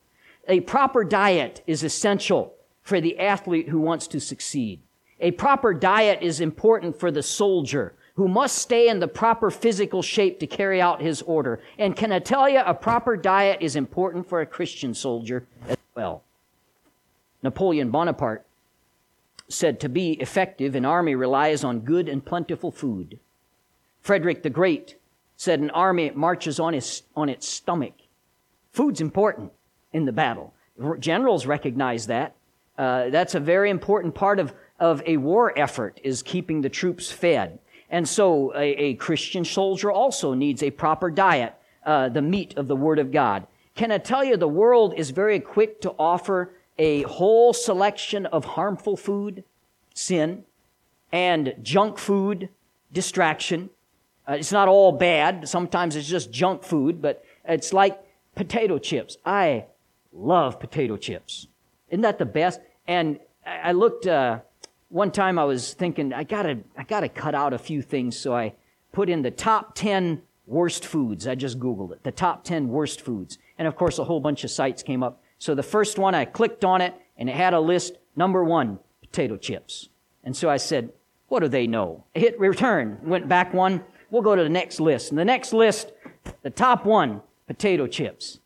A 0.48 0.60
proper 0.60 1.04
diet 1.04 1.62
is 1.66 1.82
essential 1.82 2.54
for 2.82 3.00
the 3.00 3.18
athlete 3.18 3.68
who 3.68 3.80
wants 3.80 4.06
to 4.08 4.20
succeed. 4.20 4.80
A 5.20 5.32
proper 5.32 5.74
diet 5.74 6.20
is 6.22 6.40
important 6.40 6.98
for 6.98 7.10
the 7.10 7.22
soldier 7.22 7.94
who 8.14 8.28
must 8.28 8.56
stay 8.56 8.88
in 8.88 9.00
the 9.00 9.08
proper 9.08 9.50
physical 9.50 10.00
shape 10.00 10.40
to 10.40 10.46
carry 10.46 10.80
out 10.80 11.02
his 11.02 11.20
order. 11.22 11.60
And 11.78 11.94
can 11.94 12.12
I 12.12 12.18
tell 12.18 12.48
you, 12.48 12.60
a 12.60 12.72
proper 12.72 13.16
diet 13.16 13.58
is 13.60 13.76
important 13.76 14.26
for 14.26 14.40
a 14.40 14.46
Christian 14.46 14.94
soldier 14.94 15.46
as 15.68 15.76
well. 15.94 16.22
Napoleon 17.42 17.90
Bonaparte 17.90 18.45
said 19.48 19.80
to 19.80 19.88
be 19.88 20.12
effective, 20.12 20.74
an 20.74 20.84
army 20.84 21.14
relies 21.14 21.64
on 21.64 21.80
good 21.80 22.08
and 22.08 22.24
plentiful 22.24 22.70
food. 22.70 23.18
Frederick 24.00 24.42
the 24.42 24.50
Great 24.50 24.96
said 25.36 25.60
an 25.60 25.70
army 25.70 26.10
marches 26.14 26.58
on, 26.58 26.72
his, 26.72 27.02
on 27.14 27.28
its 27.28 27.48
stomach. 27.48 27.94
Food's 28.72 29.00
important 29.00 29.52
in 29.92 30.04
the 30.04 30.12
battle. 30.12 30.54
Generals 30.98 31.46
recognize 31.46 32.06
that. 32.06 32.34
Uh, 32.76 33.08
that's 33.10 33.34
a 33.34 33.40
very 33.40 33.70
important 33.70 34.14
part 34.14 34.38
of, 34.38 34.52
of 34.78 35.02
a 35.06 35.16
war 35.16 35.58
effort 35.58 35.98
is 36.04 36.22
keeping 36.22 36.60
the 36.60 36.68
troops 36.68 37.10
fed. 37.10 37.58
And 37.88 38.08
so 38.08 38.52
a, 38.54 38.64
a 38.64 38.94
Christian 38.94 39.44
soldier 39.44 39.90
also 39.90 40.34
needs 40.34 40.62
a 40.62 40.70
proper 40.70 41.10
diet, 41.10 41.54
uh, 41.84 42.08
the 42.08 42.22
meat 42.22 42.56
of 42.56 42.68
the 42.68 42.76
Word 42.76 42.98
of 42.98 43.12
God. 43.12 43.46
Can 43.74 43.92
I 43.92 43.98
tell 43.98 44.24
you, 44.24 44.36
the 44.36 44.48
world 44.48 44.94
is 44.96 45.10
very 45.10 45.38
quick 45.40 45.80
to 45.82 45.94
offer 45.98 46.50
a 46.78 47.02
whole 47.02 47.52
selection 47.52 48.26
of 48.26 48.44
harmful 48.44 48.96
food, 48.96 49.44
sin, 49.94 50.44
and 51.12 51.54
junk 51.62 51.98
food, 51.98 52.48
distraction. 52.92 53.70
Uh, 54.28 54.34
it's 54.34 54.52
not 54.52 54.68
all 54.68 54.92
bad. 54.92 55.48
Sometimes 55.48 55.96
it's 55.96 56.08
just 56.08 56.30
junk 56.30 56.62
food, 56.62 57.00
but 57.00 57.24
it's 57.44 57.72
like 57.72 57.98
potato 58.34 58.78
chips. 58.78 59.16
I 59.24 59.66
love 60.12 60.58
potato 60.58 60.96
chips. 60.96 61.46
Isn't 61.90 62.02
that 62.02 62.18
the 62.18 62.26
best? 62.26 62.60
And 62.86 63.20
I 63.46 63.72
looked, 63.72 64.06
uh, 64.06 64.40
one 64.88 65.10
time 65.10 65.38
I 65.38 65.44
was 65.44 65.74
thinking, 65.74 66.12
I 66.12 66.24
gotta, 66.24 66.58
I 66.76 66.84
gotta 66.84 67.08
cut 67.08 67.34
out 67.34 67.52
a 67.52 67.58
few 67.58 67.82
things, 67.82 68.18
so 68.18 68.34
I 68.34 68.54
put 68.92 69.08
in 69.08 69.22
the 69.22 69.30
top 69.30 69.74
10 69.74 70.22
worst 70.46 70.84
foods. 70.84 71.26
I 71.26 71.34
just 71.34 71.58
Googled 71.58 71.92
it. 71.92 72.02
The 72.02 72.12
top 72.12 72.44
10 72.44 72.68
worst 72.68 73.00
foods. 73.00 73.38
And 73.58 73.66
of 73.66 73.76
course, 73.76 73.98
a 73.98 74.04
whole 74.04 74.20
bunch 74.20 74.44
of 74.44 74.50
sites 74.50 74.82
came 74.82 75.02
up. 75.02 75.20
So 75.38 75.54
the 75.54 75.62
first 75.62 75.98
one, 75.98 76.14
I 76.14 76.24
clicked 76.24 76.64
on 76.64 76.80
it, 76.80 76.94
and 77.16 77.28
it 77.28 77.36
had 77.36 77.54
a 77.54 77.60
list, 77.60 77.96
number 78.14 78.44
one, 78.44 78.78
potato 79.00 79.36
chips. 79.36 79.88
And 80.24 80.36
so 80.36 80.50
I 80.50 80.56
said, 80.56 80.92
what 81.28 81.40
do 81.40 81.48
they 81.48 81.66
know? 81.66 82.04
I 82.14 82.20
hit 82.20 82.38
return, 82.38 82.98
went 83.02 83.28
back 83.28 83.52
one, 83.52 83.84
we'll 84.10 84.22
go 84.22 84.36
to 84.36 84.42
the 84.42 84.48
next 84.48 84.80
list. 84.80 85.10
And 85.10 85.18
the 85.18 85.24
next 85.24 85.52
list, 85.52 85.92
the 86.42 86.50
top 86.50 86.84
one, 86.84 87.22
potato 87.46 87.86
chips. 87.86 88.40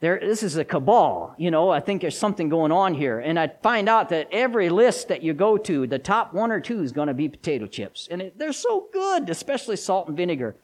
There, 0.00 0.18
this 0.18 0.42
is 0.42 0.56
a 0.56 0.64
cabal, 0.64 1.34
you 1.36 1.50
know, 1.50 1.68
I 1.68 1.80
think 1.80 2.00
there's 2.00 2.16
something 2.16 2.48
going 2.48 2.72
on 2.72 2.94
here. 2.94 3.18
And 3.18 3.38
I 3.38 3.48
find 3.62 3.86
out 3.86 4.08
that 4.08 4.28
every 4.32 4.70
list 4.70 5.08
that 5.08 5.22
you 5.22 5.34
go 5.34 5.58
to, 5.58 5.86
the 5.86 5.98
top 5.98 6.32
one 6.32 6.50
or 6.50 6.58
two 6.58 6.82
is 6.82 6.90
going 6.90 7.08
to 7.08 7.14
be 7.14 7.28
potato 7.28 7.66
chips. 7.66 8.08
And 8.10 8.22
it, 8.22 8.38
they're 8.38 8.54
so 8.54 8.88
good, 8.94 9.28
especially 9.28 9.76
salt 9.76 10.08
and 10.08 10.16
vinegar. 10.16 10.56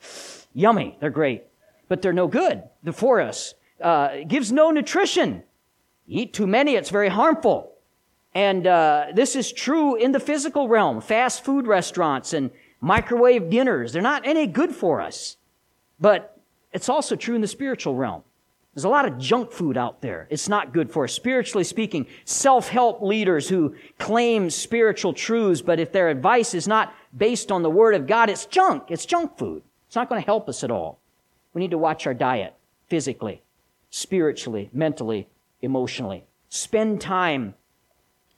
Yummy, 0.54 0.96
they're 1.00 1.10
great. 1.10 1.44
But 1.88 2.00
they're 2.00 2.14
no 2.14 2.28
good 2.28 2.62
for 2.94 3.20
us. 3.20 3.54
Uh, 3.78 4.08
it 4.12 4.28
gives 4.28 4.50
no 4.50 4.70
nutrition. 4.70 5.42
Eat 6.06 6.32
too 6.32 6.46
many, 6.46 6.74
it's 6.74 6.90
very 6.90 7.08
harmful. 7.08 7.72
And 8.34 8.66
uh, 8.66 9.06
this 9.14 9.34
is 9.34 9.50
true 9.50 9.96
in 9.96 10.12
the 10.12 10.20
physical 10.20 10.68
realm. 10.68 11.00
Fast 11.00 11.44
food 11.44 11.66
restaurants 11.66 12.32
and 12.32 12.50
microwave 12.80 13.48
dinners, 13.48 13.92
they're 13.92 14.02
not 14.02 14.26
any 14.26 14.46
good 14.46 14.74
for 14.74 15.00
us. 15.00 15.36
But 15.98 16.38
it's 16.72 16.88
also 16.88 17.16
true 17.16 17.34
in 17.34 17.40
the 17.40 17.46
spiritual 17.46 17.94
realm. 17.94 18.22
There's 18.74 18.84
a 18.84 18.90
lot 18.90 19.06
of 19.06 19.16
junk 19.16 19.52
food 19.52 19.78
out 19.78 20.02
there. 20.02 20.26
It's 20.28 20.50
not 20.50 20.74
good 20.74 20.90
for 20.90 21.04
us. 21.04 21.14
Spiritually 21.14 21.64
speaking, 21.64 22.06
self-help 22.26 23.00
leaders 23.00 23.48
who 23.48 23.74
claim 23.98 24.50
spiritual 24.50 25.14
truths, 25.14 25.62
but 25.62 25.80
if 25.80 25.92
their 25.92 26.10
advice 26.10 26.52
is 26.52 26.68
not 26.68 26.92
based 27.16 27.50
on 27.50 27.62
the 27.62 27.70
Word 27.70 27.94
of 27.94 28.06
God, 28.06 28.28
it's 28.28 28.44
junk. 28.44 28.90
It's 28.90 29.06
junk 29.06 29.38
food. 29.38 29.62
It's 29.86 29.96
not 29.96 30.10
going 30.10 30.20
to 30.20 30.26
help 30.26 30.46
us 30.50 30.62
at 30.62 30.70
all. 30.70 30.98
We 31.54 31.62
need 31.62 31.70
to 31.70 31.78
watch 31.78 32.06
our 32.06 32.12
diet 32.12 32.54
physically, 32.88 33.40
spiritually, 33.88 34.68
mentally, 34.74 35.26
emotionally. 35.62 36.24
Spend 36.48 37.00
time 37.00 37.54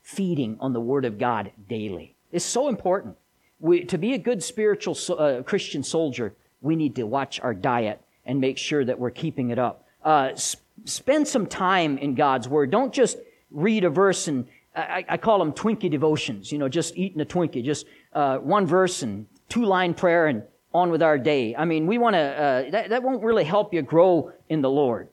feeding 0.03 0.57
on 0.61 0.73
the 0.73 0.81
Word 0.81 1.05
of 1.05 1.19
God 1.19 1.53
daily. 1.69 2.15
It's 2.33 2.45
so 2.45 2.69
important. 2.69 3.17
We, 3.61 3.85
to 3.85 3.99
be 3.99 4.15
a 4.15 4.19
good 4.19 4.43
spiritual 4.43 4.97
uh, 5.19 5.43
Christian 5.43 5.83
soldier, 5.83 6.35
we 6.61 6.77
need 6.77 6.97
to 6.97 7.05
watch 7.05 7.41
our 7.41 7.55
diet 7.55 8.01
and 8.25 8.41
make 8.41 8.59
sure 8.59 8.85
that 8.85 8.99
we're 8.99 9.11
keeping 9.11 9.51
it 9.51 9.59
up 9.59 9.89
uh, 10.05 10.35
sp- 10.41 10.65
spend 10.85 11.29
some 11.29 11.47
time 11.47 11.99
in 11.99 12.15
God's 12.15 12.49
Word. 12.49 12.71
Don't 12.71 12.93
just 12.93 13.19
read 13.51 13.85
a 13.85 13.91
verse 13.91 14.29
and 14.29 14.47
I, 14.75 15.05
I 15.09 15.17
call 15.17 15.39
them 15.39 15.53
Twinkie 15.53 15.91
devotions, 15.91 16.53
you 16.53 16.59
know, 16.59 16.69
just 16.69 16.97
eating 16.97 17.21
a 17.21 17.25
Twinkie, 17.25 17.65
just 17.65 17.87
uh, 18.13 18.39
one 18.39 18.67
verse 18.67 19.03
and 19.03 19.27
two 19.49 19.65
line 19.65 19.93
prayer 19.93 20.27
and 20.27 20.43
on 20.73 20.91
with 20.91 21.03
our 21.03 21.19
day. 21.19 21.57
I 21.57 21.65
mean, 21.65 21.87
we 21.87 21.99
want 21.99 22.15
to, 22.15 22.21
uh, 22.21 22.71
that, 22.71 22.91
that 22.91 23.03
won't 23.03 23.23
really 23.23 23.45
help 23.45 23.75
you 23.75 23.83
grow 23.83 24.33
in 24.49 24.61
the 24.61 24.71
Lord. 24.71 25.09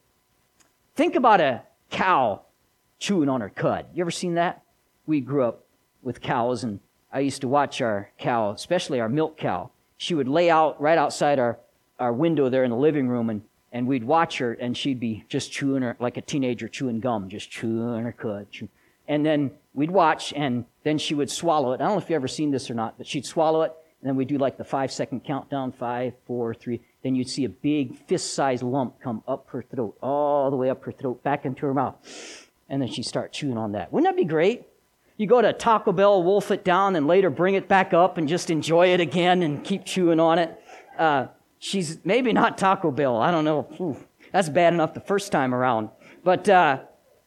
Think 0.95 1.15
about 1.15 1.41
a 1.41 1.63
cow 1.89 2.41
chewing 2.99 3.29
on 3.29 3.41
her 3.41 3.49
cud. 3.49 3.85
You 3.93 4.01
ever 4.01 4.11
seen 4.11 4.35
that? 4.35 4.63
We 5.05 5.21
grew 5.21 5.43
up 5.43 5.65
with 6.01 6.21
cows 6.21 6.63
and 6.63 6.79
I 7.11 7.19
used 7.19 7.41
to 7.41 7.47
watch 7.47 7.81
our 7.81 8.11
cow, 8.17 8.51
especially 8.51 8.99
our 8.99 9.09
milk 9.09 9.37
cow. 9.37 9.71
She 9.97 10.15
would 10.15 10.27
lay 10.27 10.49
out 10.49 10.81
right 10.81 10.97
outside 10.97 11.39
our, 11.39 11.57
our 11.99 12.11
window 12.11 12.49
there 12.49 12.63
in 12.63 12.71
the 12.71 12.77
living 12.77 13.07
room 13.07 13.29
and 13.29 13.41
and 13.71 13.87
we'd 13.87 14.05
watch 14.05 14.37
her 14.37 14.53
and 14.53 14.77
she'd 14.77 15.01
be 15.01 15.25
just 15.27 15.51
chewing 15.51 15.81
her 15.81 15.97
like 15.99 16.15
a 16.15 16.21
teenager 16.21 16.69
chewing 16.69 17.01
gum, 17.01 17.27
just 17.27 17.51
chewing 17.51 18.05
her 18.05 18.13
cud. 18.13 18.49
Chew. 18.49 18.69
And 19.05 19.25
then 19.25 19.51
we'd 19.73 19.91
watch 19.91 20.31
and 20.33 20.63
then 20.83 20.97
she 20.97 21.13
would 21.13 21.29
swallow 21.29 21.73
it. 21.73 21.81
I 21.81 21.85
don't 21.85 21.95
know 21.95 21.97
if 21.97 22.09
you've 22.09 22.15
ever 22.15 22.29
seen 22.29 22.51
this 22.51 22.71
or 22.71 22.73
not, 22.73 22.97
but 22.97 23.05
she'd 23.05 23.25
swallow 23.25 23.63
it 23.63 23.73
and 24.05 24.11
then 24.11 24.17
we'd 24.17 24.27
do 24.27 24.37
like 24.37 24.55
the 24.55 24.63
five 24.63 24.91
second 24.91 25.23
countdown, 25.23 25.71
five, 25.71 26.13
four, 26.27 26.53
three. 26.53 26.79
Then 27.01 27.15
you'd 27.15 27.27
see 27.27 27.43
a 27.43 27.49
big 27.49 27.97
fist 28.05 28.35
sized 28.35 28.61
lump 28.61 29.01
come 29.01 29.23
up 29.27 29.47
her 29.49 29.63
throat, 29.63 29.97
all 29.99 30.51
the 30.51 30.55
way 30.55 30.69
up 30.69 30.83
her 30.83 30.91
throat, 30.91 31.23
back 31.23 31.43
into 31.43 31.65
her 31.65 31.73
mouth. 31.73 31.95
And 32.69 32.79
then 32.79 32.87
she'd 32.87 33.07
start 33.07 33.33
chewing 33.33 33.57
on 33.57 33.71
that. 33.71 33.91
Wouldn't 33.91 34.07
that 34.07 34.15
be 34.15 34.23
great? 34.23 34.67
You 35.17 35.25
go 35.25 35.41
to 35.41 35.51
Taco 35.53 35.91
Bell, 35.91 36.21
wolf 36.21 36.51
it 36.51 36.63
down, 36.63 36.95
and 36.95 37.07
later 37.07 37.31
bring 37.31 37.55
it 37.55 37.67
back 37.67 37.95
up 37.95 38.19
and 38.19 38.27
just 38.27 38.51
enjoy 38.51 38.93
it 38.93 38.99
again 38.99 39.41
and 39.41 39.63
keep 39.63 39.85
chewing 39.85 40.19
on 40.19 40.37
it. 40.37 40.61
Uh, 40.99 41.25
She's 41.57 41.97
maybe 42.05 42.31
not 42.31 42.59
Taco 42.59 42.91
Bell. 42.91 43.17
I 43.17 43.31
don't 43.31 43.43
know. 43.43 43.67
Ooh, 43.81 43.97
that's 44.31 44.49
bad 44.49 44.71
enough 44.71 44.93
the 44.93 44.99
first 44.99 45.31
time 45.31 45.51
around. 45.51 45.89
But, 46.23 46.47
uh, 46.47 46.81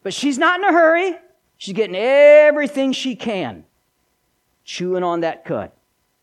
but 0.05 0.15
she's 0.15 0.39
not 0.39 0.61
in 0.61 0.65
a 0.65 0.73
hurry. 0.73 1.17
She's 1.57 1.75
getting 1.75 1.97
everything 1.97 2.93
she 2.93 3.17
can, 3.17 3.65
chewing 4.65 5.03
on 5.03 5.23
that 5.23 5.45
cud, 5.45 5.73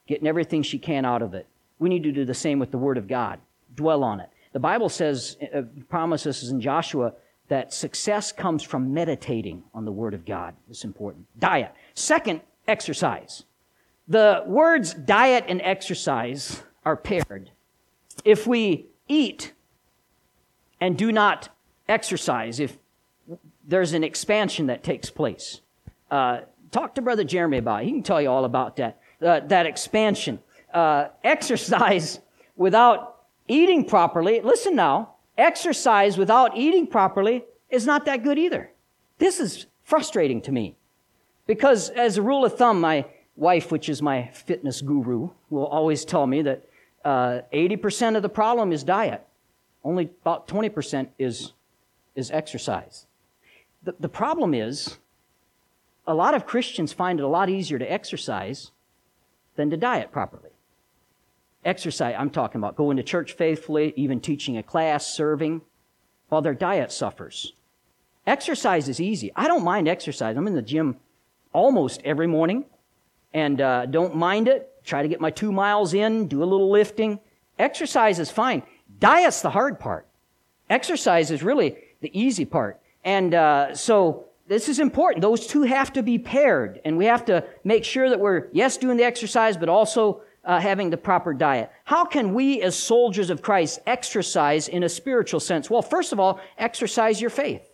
getting 0.08 0.28
everything 0.28 0.64
she 0.64 0.80
can 0.80 1.06
out 1.06 1.22
of 1.22 1.34
it. 1.34 1.48
We 1.80 1.90
need 1.90 2.04
to 2.04 2.12
do 2.12 2.26
the 2.26 2.34
same 2.34 2.60
with 2.60 2.72
the 2.72 2.78
Word 2.78 2.98
of 2.98 3.08
God. 3.08 3.40
Dwell 3.76 4.04
on 4.04 4.20
it. 4.20 4.30
The 4.54 4.60
Bible 4.60 4.90
says, 4.90 5.38
uh, 5.54 5.64
promises 5.90 6.50
in 6.50 6.62
Joshua 6.62 7.14
that 7.48 7.74
success 7.74 8.32
comes 8.32 8.64
from 8.64 8.94
meditating 8.94 9.64
on 9.74 9.86
the 9.86 9.92
Word 9.92 10.14
of 10.14 10.26
God. 10.26 10.56
It's 10.70 10.84
important. 10.84 11.26
Diet. 11.38 11.74
Second, 11.94 12.42
exercise. 12.68 13.44
The 14.08 14.44
words 14.46 14.94
diet 14.94 15.46
and 15.48 15.62
exercise 15.62 16.64
are 16.84 16.96
paired. 16.96 17.52
If 18.24 18.48
we 18.48 18.88
eat 19.08 19.54
and 20.80 20.98
do 20.98 21.12
not 21.12 21.50
exercise, 21.88 22.60
if 22.60 22.78
there's 23.68 23.94
an 23.94 24.04
expansion 24.04 24.68
that 24.68 24.84
takes 24.84 25.10
place, 25.10 25.62
uh, 26.12 26.42
talk 26.72 26.96
to 26.96 27.02
Brother 27.02 27.24
Jeremy 27.24 27.58
about 27.58 27.84
it. 27.84 27.86
He 27.86 27.92
can 27.92 28.04
tell 28.04 28.22
you 28.22 28.30
all 28.30 28.46
about 28.46 28.76
that, 28.78 29.00
uh, 29.22 29.42
that 29.42 29.66
expansion. 29.66 30.40
Uh, 30.74 31.08
exercise 31.24 32.20
without 32.56 33.24
eating 33.48 33.86
properly, 33.86 34.42
listen 34.42 34.76
now, 34.76 35.16
exercise 35.38 36.18
without 36.18 36.58
eating 36.58 36.88
properly 36.88 37.44
is 37.70 37.86
not 37.86 38.06
that 38.06 38.24
good 38.24 38.38
either. 38.38 38.72
This 39.18 39.40
is 39.40 39.66
frustrating 39.84 40.42
to 40.42 40.52
me. 40.52 40.76
Because 41.48 41.90
as 41.90 42.18
a 42.18 42.22
rule 42.22 42.44
of 42.44 42.58
thumb, 42.58 42.82
my 42.82 43.06
wife, 43.36 43.72
which 43.72 43.90
is 43.90 44.02
my 44.02 44.30
fitness 44.34 44.82
guru, 44.82 45.30
will 45.50 45.68
always 45.68 46.06
tell 46.06 46.26
me 46.26 46.42
that 46.42 46.68
uh, 47.04 47.42
80% 47.54 48.16
of 48.16 48.24
the 48.24 48.30
problem 48.30 48.72
is 48.72 48.84
diet. 48.84 49.26
Only 49.84 50.10
about 50.22 50.48
20% 50.48 51.10
is, 51.20 51.54
is 52.16 52.32
exercise. 52.32 53.06
The, 53.84 53.96
the 54.00 54.10
problem 54.10 54.54
is, 54.54 54.98
a 56.08 56.14
lot 56.14 56.34
of 56.34 56.46
Christians 56.46 56.94
find 56.94 57.20
it 57.20 57.24
a 57.24 57.28
lot 57.28 57.50
easier 57.50 57.78
to 57.78 57.92
exercise 57.92 58.72
than 59.56 59.70
to 59.70 59.78
diet 59.78 60.12
properly. 60.12 60.50
Exercise, 61.64 62.16
I'm 62.18 62.30
talking 62.30 62.60
about 62.60 62.76
going 62.76 62.98
to 62.98 63.04
church 63.04 63.34
faithfully, 63.34 63.94
even 63.96 64.20
teaching 64.20 64.58
a 64.58 64.64
class, 64.64 65.08
serving, 65.08 65.62
while 66.30 66.42
their 66.42 66.54
diet 66.54 66.92
suffers. 66.92 67.54
Exercise 68.28 68.90
is 68.90 69.00
easy. 69.00 69.32
I 69.36 69.48
don't 69.48 69.64
mind 69.64 69.88
exercise. 69.88 70.36
I'm 70.38 70.48
in 70.48 70.56
the 70.56 70.62
gym 70.62 70.98
almost 71.54 72.02
every 72.04 72.28
morning 72.28 72.66
and 73.34 73.62
uh, 73.62 73.86
don't 73.86 74.16
mind 74.16 74.48
it. 74.48 74.72
Try 74.84 75.02
to 75.02 75.08
get 75.08 75.20
my 75.20 75.32
two 75.32 75.52
miles 75.52 75.94
in, 75.94 76.28
do 76.28 76.44
a 76.44 76.46
little 76.46 76.70
lifting. 76.70 77.20
Exercise 77.58 78.20
is 78.20 78.32
fine. 78.32 78.64
Diet's 79.00 79.42
the 79.42 79.50
hard 79.50 79.80
part. 79.80 80.08
Exercise 80.70 81.32
is 81.32 81.44
really 81.44 81.78
the 82.02 82.12
easy 82.20 82.46
part. 82.46 82.80
And 83.04 83.34
uh, 83.34 83.76
so 83.76 84.26
this 84.48 84.70
is 84.70 84.80
important. 84.80 85.22
Those 85.22 85.48
two 85.48 85.64
have 85.64 85.92
to 85.94 86.04
be 86.04 86.20
paired, 86.20 86.80
and 86.86 86.98
we 86.98 87.06
have 87.06 87.26
to 87.26 87.44
make 87.64 87.84
sure 87.84 88.10
that 88.10 88.20
we're, 88.20 88.48
yes, 88.52 88.78
doing 88.78 88.98
the 88.98 89.04
exercise, 89.04 89.58
but 89.58 89.70
also 89.70 90.22
uh, 90.44 90.60
having 90.60 90.92
the 90.92 90.98
proper 90.98 91.34
diet. 91.34 91.72
How 91.84 92.06
can 92.06 92.34
we, 92.34 92.62
as 92.62 92.76
soldiers 92.76 93.32
of 93.32 93.42
Christ, 93.42 93.80
exercise 93.88 94.68
in 94.68 94.84
a 94.84 94.90
spiritual 94.90 95.40
sense? 95.40 95.70
Well, 95.70 95.82
first 95.82 96.14
of 96.14 96.20
all, 96.20 96.40
exercise 96.58 97.20
your 97.20 97.32
faith. 97.32 97.68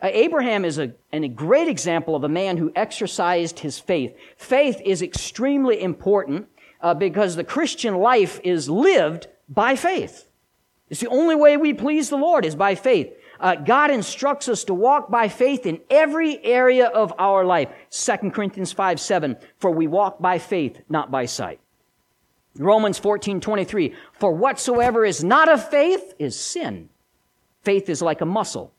Uh, 0.00 0.10
Abraham 0.12 0.64
is 0.64 0.78
a, 0.78 0.92
a 1.12 1.28
great 1.28 1.68
example 1.68 2.14
of 2.14 2.22
a 2.22 2.28
man 2.28 2.56
who 2.56 2.72
exercised 2.76 3.58
his 3.58 3.78
faith. 3.78 4.16
Faith 4.36 4.80
is 4.84 5.02
extremely 5.02 5.82
important 5.82 6.48
uh, 6.80 6.94
because 6.94 7.34
the 7.34 7.44
Christian 7.44 7.96
life 7.96 8.40
is 8.44 8.68
lived 8.68 9.26
by 9.48 9.74
faith. 9.74 10.28
It's 10.90 11.00
the 11.00 11.08
only 11.08 11.34
way 11.34 11.56
we 11.56 11.72
please 11.72 12.08
the 12.08 12.16
Lord 12.16 12.44
is 12.44 12.54
by 12.54 12.74
faith. 12.74 13.12
Uh, 13.42 13.56
God 13.56 13.90
instructs 13.90 14.48
us 14.48 14.62
to 14.64 14.74
walk 14.74 15.10
by 15.10 15.26
faith 15.26 15.66
in 15.66 15.80
every 15.90 16.42
area 16.44 16.86
of 16.86 17.12
our 17.18 17.44
life. 17.44 17.68
2 17.90 18.30
Corinthians 18.30 18.70
5 18.70 19.00
7, 19.00 19.36
for 19.58 19.72
we 19.72 19.88
walk 19.88 20.20
by 20.20 20.38
faith, 20.38 20.80
not 20.88 21.10
by 21.10 21.26
sight. 21.26 21.58
Romans 22.56 23.00
14 23.00 23.40
23, 23.40 23.94
for 24.12 24.32
whatsoever 24.32 25.04
is 25.04 25.24
not 25.24 25.50
of 25.50 25.68
faith 25.68 26.14
is 26.20 26.38
sin. 26.38 26.88
Faith 27.62 27.88
is 27.88 28.00
like 28.00 28.20
a 28.20 28.26
muscle, 28.26 28.72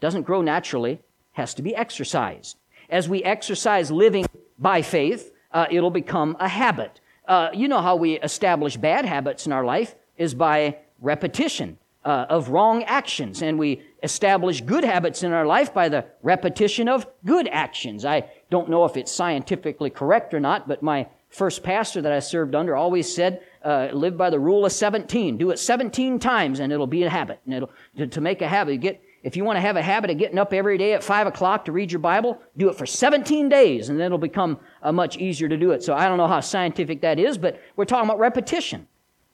doesn't 0.00 0.22
grow 0.22 0.42
naturally, 0.42 1.00
has 1.32 1.54
to 1.54 1.62
be 1.62 1.74
exercised. 1.76 2.56
As 2.90 3.08
we 3.08 3.22
exercise 3.22 3.90
living 3.92 4.26
by 4.58 4.82
faith, 4.82 5.32
uh, 5.52 5.66
it'll 5.70 5.90
become 5.90 6.36
a 6.40 6.48
habit. 6.48 7.00
Uh, 7.26 7.50
you 7.52 7.68
know 7.68 7.80
how 7.80 7.94
we 7.94 8.18
establish 8.18 8.76
bad 8.76 9.04
habits 9.04 9.46
in 9.46 9.52
our 9.52 9.64
life 9.64 9.94
is 10.16 10.34
by 10.34 10.78
repetition 11.00 11.78
uh, 12.04 12.26
of 12.28 12.48
wrong 12.48 12.82
actions, 12.84 13.42
and 13.42 13.58
we 13.58 13.82
establish 14.02 14.60
good 14.60 14.84
habits 14.84 15.22
in 15.22 15.32
our 15.32 15.46
life 15.46 15.74
by 15.74 15.88
the 15.88 16.04
repetition 16.22 16.88
of 16.88 17.06
good 17.24 17.48
actions. 17.48 18.04
I 18.04 18.30
don't 18.50 18.70
know 18.70 18.84
if 18.84 18.96
it's 18.96 19.12
scientifically 19.12 19.90
correct 19.90 20.32
or 20.34 20.40
not, 20.40 20.68
but 20.68 20.82
my 20.82 21.08
first 21.30 21.62
pastor 21.62 22.00
that 22.02 22.12
I 22.12 22.20
served 22.20 22.54
under 22.54 22.76
always 22.76 23.12
said, 23.12 23.42
uh, 23.62 23.88
live 23.92 24.16
by 24.16 24.30
the 24.30 24.38
rule 24.38 24.64
of 24.64 24.72
17. 24.72 25.36
Do 25.36 25.50
it 25.50 25.58
17 25.58 26.18
times 26.18 26.60
and 26.60 26.72
it'll 26.72 26.86
be 26.86 27.02
a 27.02 27.10
habit. 27.10 27.40
And 27.44 27.54
it'll, 27.54 27.70
to, 27.96 28.06
to 28.06 28.20
make 28.20 28.40
a 28.40 28.48
habit, 28.48 28.80
get, 28.80 29.02
if 29.22 29.36
you 29.36 29.44
want 29.44 29.56
to 29.56 29.60
have 29.60 29.76
a 29.76 29.82
habit 29.82 30.10
of 30.10 30.18
getting 30.18 30.38
up 30.38 30.52
every 30.52 30.78
day 30.78 30.94
at 30.94 31.02
5 31.02 31.26
o'clock 31.26 31.64
to 31.66 31.72
read 31.72 31.92
your 31.92 31.98
Bible, 31.98 32.40
do 32.56 32.70
it 32.70 32.76
for 32.76 32.86
17 32.86 33.48
days 33.48 33.88
and 33.88 33.98
then 33.98 34.06
it'll 34.06 34.18
become 34.18 34.58
uh, 34.82 34.92
much 34.92 35.16
easier 35.16 35.48
to 35.48 35.56
do 35.56 35.72
it. 35.72 35.82
So 35.82 35.94
I 35.94 36.08
don't 36.08 36.18
know 36.18 36.28
how 36.28 36.40
scientific 36.40 37.02
that 37.02 37.18
is, 37.18 37.36
but 37.36 37.60
we're 37.76 37.84
talking 37.84 38.08
about 38.08 38.20
repetition. 38.20 38.86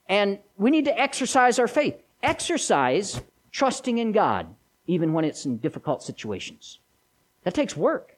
And 0.09 0.39
we 0.57 0.71
need 0.71 0.87
to 0.87 0.99
exercise 0.99 1.59
our 1.59 1.69
faith. 1.69 1.97
Exercise 2.23 3.21
trusting 3.55 3.99
in 3.99 4.11
God, 4.11 4.53
even 4.89 5.13
when 5.13 5.25
it's 5.25 5.47
in 5.47 5.59
difficult 5.59 6.03
situations. 6.03 6.81
That 7.45 7.55
takes 7.55 7.77
work. 7.77 8.17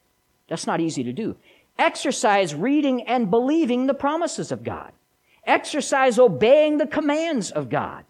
That's 0.49 0.65
not 0.65 0.81
easy 0.81 1.03
to 1.03 1.13
do. 1.13 1.35
Exercise 1.77 2.55
reading 2.55 3.03
and 3.03 3.29
believing 3.29 3.85
the 3.85 3.93
promises 3.93 4.51
of 4.51 4.63
God. 4.63 4.91
Exercise 5.45 6.17
obeying 6.17 6.79
the 6.79 6.87
commands 6.87 7.51
of 7.51 7.69
God. 7.69 8.03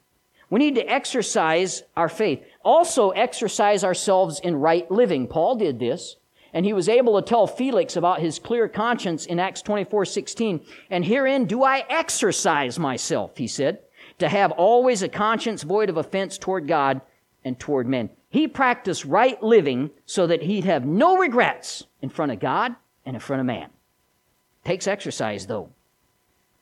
We 0.50 0.60
need 0.60 0.76
to 0.76 0.90
exercise 0.90 1.84
our 1.98 2.08
faith. 2.08 2.42
Also 2.64 3.10
exercise 3.10 3.84
ourselves 3.84 4.40
in 4.40 4.56
right 4.56 4.90
living. 4.90 5.28
Paul 5.28 5.58
did 5.58 5.80
this, 5.80 6.16
and 6.54 6.66
he 6.66 6.72
was 6.72 6.88
able 6.88 7.22
to 7.22 7.28
tell 7.28 7.46
Felix 7.46 7.98
about 7.98 8.22
his 8.22 8.40
clear 8.40 8.70
conscience 8.70 9.26
in 9.26 9.38
Acts 9.38 9.62
24, 9.62 10.06
16. 10.06 10.62
And 10.90 11.04
herein 11.04 11.44
do 11.44 11.62
I 11.62 11.84
exercise 11.90 12.80
myself, 12.80 13.36
he 13.36 13.48
said, 13.48 13.80
to 14.20 14.30
have 14.30 14.52
always 14.54 15.02
a 15.02 15.10
conscience 15.10 15.64
void 15.64 15.90
of 15.90 15.98
offense 15.98 16.38
toward 16.38 16.70
God 16.70 17.02
and 17.43 17.60
toward 17.60 17.88
men. 17.88 18.10
He 18.30 18.47
practiced 18.47 19.06
right 19.06 19.41
living 19.41 19.91
so 20.06 20.28
that 20.28 20.43
he'd 20.43 20.65
have 20.65 20.86
no 20.86 21.17
regrets 21.17 21.86
in 22.02 22.10
front 22.10 22.32
of 22.32 22.39
God 22.39 22.76
and 23.06 23.15
in 23.15 23.19
front 23.19 23.39
of 23.39 23.45
man. 23.45 23.69
Takes 24.63 24.88
exercise, 24.88 25.47
though. 25.47 25.69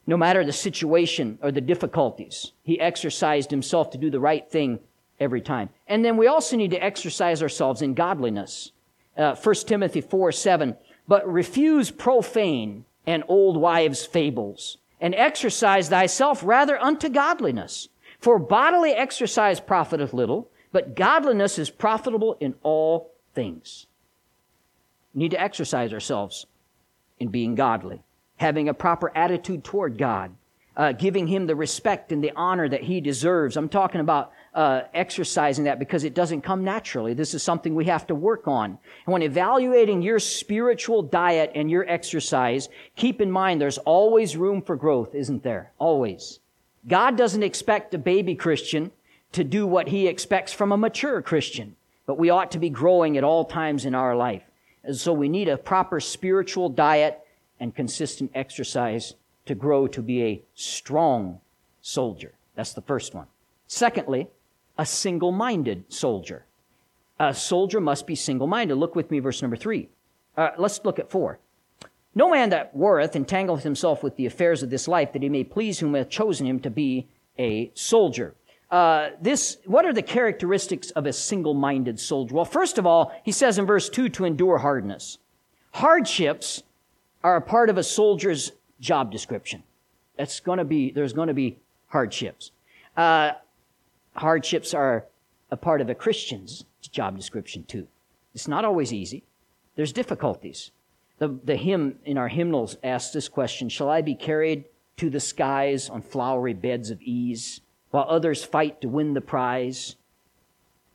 No 0.07 0.17
matter 0.17 0.45
the 0.45 0.53
situation 0.53 1.39
or 1.41 1.51
the 1.51 1.61
difficulties, 1.61 2.51
he 2.61 2.79
exercised 2.79 3.49
himself 3.49 3.89
to 3.91 3.97
do 3.97 4.11
the 4.11 4.19
right 4.19 4.47
thing 4.49 4.79
every 5.19 5.41
time. 5.41 5.69
And 5.87 6.05
then 6.05 6.17
we 6.17 6.27
also 6.27 6.55
need 6.55 6.71
to 6.71 6.83
exercise 6.83 7.41
ourselves 7.41 7.81
in 7.81 7.95
godliness. 7.95 8.71
Uh, 9.17 9.35
1 9.35 9.55
Timothy 9.65 10.01
4 10.01 10.31
7. 10.31 10.75
But 11.07 11.27
refuse 11.31 11.89
profane 11.89 12.85
and 13.07 13.23
old 13.27 13.57
wives' 13.57 14.05
fables, 14.05 14.77
and 14.99 15.13
exercise 15.13 15.89
thyself 15.89 16.41
rather 16.43 16.79
unto 16.79 17.09
godliness. 17.09 17.89
For 18.19 18.39
bodily 18.39 18.91
exercise 18.91 19.59
profiteth 19.59 20.13
little, 20.13 20.49
but 20.75 20.93
godliness 20.93 21.57
is 21.57 21.69
profitable 21.69 22.35
in 22.41 22.53
all 22.61 23.13
things. 23.33 23.87
We 25.13 25.19
need 25.19 25.31
to 25.31 25.41
exercise 25.41 25.93
ourselves 25.93 26.47
in 27.17 27.29
being 27.29 27.55
godly, 27.55 28.03
having 28.35 28.67
a 28.67 28.73
proper 28.73 29.09
attitude 29.15 29.63
toward 29.63 29.97
God, 29.97 30.35
uh, 30.75 30.91
giving 30.91 31.27
Him 31.27 31.47
the 31.47 31.55
respect 31.55 32.11
and 32.11 32.21
the 32.21 32.33
honor 32.35 32.67
that 32.67 32.83
He 32.83 32.99
deserves. 32.99 33.55
I'm 33.55 33.69
talking 33.69 34.01
about 34.01 34.33
uh, 34.53 34.81
exercising 34.93 35.63
that 35.63 35.79
because 35.79 36.03
it 36.03 36.13
doesn't 36.13 36.41
come 36.41 36.65
naturally. 36.65 37.13
This 37.13 37.33
is 37.33 37.41
something 37.41 37.73
we 37.73 37.85
have 37.85 38.05
to 38.07 38.13
work 38.13 38.45
on. 38.45 38.71
And 39.05 39.13
when 39.13 39.21
evaluating 39.21 40.01
your 40.01 40.19
spiritual 40.19 41.03
diet 41.03 41.53
and 41.55 41.71
your 41.71 41.89
exercise, 41.89 42.67
keep 42.97 43.21
in 43.21 43.31
mind 43.31 43.61
there's 43.61 43.77
always 43.77 44.35
room 44.35 44.61
for 44.61 44.75
growth, 44.75 45.15
isn't 45.15 45.41
there? 45.41 45.71
Always. 45.79 46.41
God 46.85 47.15
doesn't 47.15 47.43
expect 47.43 47.93
a 47.93 47.97
baby 47.97 48.35
Christian 48.35 48.91
to 49.35 49.43
do 49.43 49.67
what 49.67 49.89
he 49.89 50.07
expects 50.07 50.53
from 50.53 50.71
a 50.71 50.77
mature 50.77 51.21
Christian. 51.21 51.75
But 52.05 52.17
we 52.17 52.29
ought 52.29 52.51
to 52.51 52.59
be 52.59 52.69
growing 52.69 53.17
at 53.17 53.23
all 53.23 53.43
times 53.43 53.83
in 53.83 53.93
our 53.93 54.15
life. 54.15 54.43
And 54.83 54.95
so 54.95 55.11
we 55.11 55.27
need 55.27 55.49
a 55.49 55.57
proper 55.57 55.99
spiritual 55.99 56.69
diet 56.69 57.19
and 57.59 57.75
consistent 57.75 58.31
exercise 58.33 59.15
to 59.45 59.53
grow 59.53 59.87
to 59.87 60.01
be 60.01 60.23
a 60.23 60.41
strong 60.53 61.41
soldier. 61.81 62.33
That's 62.55 62.73
the 62.73 62.81
first 62.81 63.13
one. 63.13 63.27
Secondly, 63.67 64.27
a 64.77 64.85
single 64.85 65.33
minded 65.33 65.83
soldier. 65.91 66.45
A 67.19 67.33
soldier 67.33 67.81
must 67.81 68.07
be 68.07 68.15
single 68.15 68.47
minded. 68.47 68.75
Look 68.75 68.95
with 68.95 69.11
me, 69.11 69.19
verse 69.19 69.41
number 69.41 69.57
three. 69.57 69.89
Uh, 70.37 70.51
let's 70.57 70.83
look 70.85 70.97
at 70.97 71.11
four. 71.11 71.39
No 72.13 72.29
man 72.29 72.51
that 72.51 72.73
warreth 72.73 73.15
entangleth 73.15 73.63
himself 73.63 74.01
with 74.01 74.15
the 74.15 74.25
affairs 74.25 74.63
of 74.63 74.69
this 74.69 74.87
life, 74.87 75.11
that 75.11 75.23
he 75.23 75.29
may 75.29 75.43
please 75.43 75.79
whom 75.79 75.93
hath 75.93 76.09
chosen 76.09 76.47
him 76.47 76.61
to 76.61 76.69
be 76.69 77.07
a 77.37 77.71
soldier 77.73 78.33
uh, 78.71 79.09
this, 79.21 79.57
what 79.65 79.85
are 79.85 79.93
the 79.93 80.01
characteristics 80.01 80.91
of 80.91 81.05
a 81.05 81.13
single 81.13 81.53
minded 81.53 81.99
soldier? 81.99 82.33
Well, 82.35 82.45
first 82.45 82.77
of 82.77 82.85
all, 82.85 83.13
he 83.23 83.31
says 83.31 83.57
in 83.57 83.65
verse 83.65 83.89
2 83.89 84.09
to 84.09 84.25
endure 84.25 84.57
hardness. 84.57 85.17
Hardships 85.71 86.63
are 87.23 87.35
a 87.35 87.41
part 87.41 87.69
of 87.69 87.77
a 87.77 87.83
soldier's 87.83 88.51
job 88.79 89.11
description. 89.11 89.63
That's 90.17 90.39
going 90.39 90.57
to 90.57 90.65
be, 90.65 90.91
there's 90.91 91.13
going 91.13 91.27
to 91.27 91.33
be 91.33 91.57
hardships. 91.87 92.51
Uh, 92.95 93.31
hardships 94.15 94.73
are 94.73 95.05
a 95.51 95.57
part 95.57 95.81
of 95.81 95.89
a 95.89 95.95
Christian's 95.95 96.65
job 96.81 97.17
description 97.17 97.63
too. 97.65 97.87
It's 98.33 98.47
not 98.47 98.65
always 98.65 98.93
easy. 98.93 99.23
There's 99.75 99.93
difficulties. 99.93 100.71
The, 101.17 101.39
the 101.43 101.55
hymn 101.55 101.99
in 102.05 102.17
our 102.17 102.27
hymnals 102.27 102.77
asks 102.83 103.13
this 103.13 103.29
question 103.29 103.69
Shall 103.69 103.89
I 103.89 104.01
be 104.01 104.15
carried 104.15 104.65
to 104.97 105.09
the 105.09 105.19
skies 105.19 105.89
on 105.89 106.01
flowery 106.01 106.53
beds 106.53 106.89
of 106.89 107.01
ease? 107.01 107.61
While 107.95 108.07
others 108.09 108.43
fight 108.43 108.81
to 108.81 108.89
win 108.89 109.13
the 109.13 109.21
prize 109.21 109.95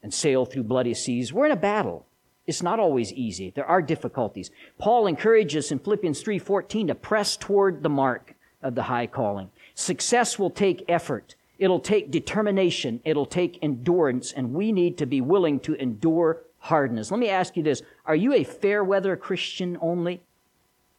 and 0.03 0.13
sail 0.13 0.45
through 0.45 0.63
bloody 0.63 0.93
seas. 0.93 1.33
We're 1.33 1.47
in 1.47 1.51
a 1.51 1.57
battle. 1.57 2.05
It's 2.47 2.63
not 2.63 2.79
always 2.79 3.11
easy. 3.15 3.49
There 3.49 3.65
are 3.65 3.81
difficulties. 3.81 4.51
Paul 4.77 5.07
encourages 5.07 5.73
in 5.73 5.79
Philippians 5.79 6.23
3:14 6.23 6.89
to 6.89 6.95
press 6.95 7.39
toward 7.39 7.83
the 7.83 7.89
mark 7.89 8.35
of 8.61 8.75
the 8.75 8.83
high 8.83 9.07
calling. 9.07 9.51
Success 9.75 10.39
will 10.39 10.51
take 10.51 10.85
effort. 10.89 11.37
It'll 11.59 11.81
take 11.81 12.11
determination. 12.11 13.01
It'll 13.03 13.25
take 13.25 13.59
endurance, 13.63 14.31
and 14.31 14.53
we 14.53 14.71
need 14.71 14.99
to 14.99 15.07
be 15.07 15.23
willing 15.23 15.59
to 15.61 15.73
endure 15.77 16.43
hardness. 16.59 17.11
Let 17.11 17.21
me 17.21 17.31
ask 17.31 17.57
you 17.57 17.63
this. 17.63 17.83
Are 18.05 18.15
you 18.15 18.35
a 18.35 18.45
fair 18.45 18.85
weather 18.85 19.17
Christian 19.17 19.79
only? 19.81 20.21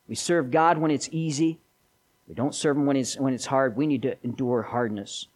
We 0.07 0.15
serve 0.15 0.49
God 0.49 0.79
when 0.79 0.89
it's 0.89 1.09
easy. 1.11 1.59
We 2.27 2.33
don't 2.33 2.55
serve 2.55 2.75
Him 2.77 2.87
when 2.87 2.97
it's, 2.97 3.19
when 3.19 3.35
it's 3.35 3.45
hard. 3.45 3.77
We 3.77 3.85
need 3.85 4.01
to 4.01 4.17
endure 4.23 4.63
hardness 4.63 5.27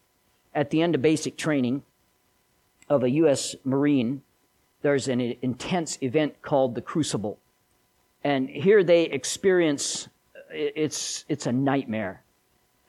at 0.56 0.72
the 0.72 0.82
end 0.82 0.96
of 0.96 1.02
basic 1.02 1.38
training 1.38 1.84
of 2.90 3.04
a 3.04 3.10
U.S. 3.12 3.56
Marine, 3.64 4.24
there's 4.82 5.08
an 5.08 5.20
intense 5.20 5.98
event 6.02 6.42
called 6.42 6.74
the 6.74 6.82
Crucible. 6.82 7.38
And 8.24 8.50
here 8.50 8.84
they 8.84 9.04
experience 9.04 10.08
it's, 10.50 11.26
it's 11.28 11.46
a 11.46 11.52
nightmare. 11.52 12.24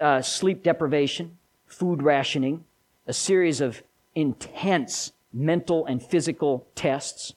Uh, 0.00 0.22
sleep 0.22 0.62
deprivation, 0.62 1.36
food 1.66 2.02
rationing, 2.02 2.64
a 3.06 3.12
series 3.12 3.60
of 3.60 3.82
intense 4.14 5.12
mental 5.32 5.86
and 5.86 6.02
physical 6.02 6.66
tests. 6.74 7.34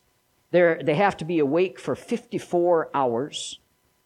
They're, 0.51 0.81
they 0.83 0.95
have 0.95 1.17
to 1.17 1.25
be 1.25 1.39
awake 1.39 1.79
for 1.79 1.95
54 1.95 2.89
hours. 2.93 3.59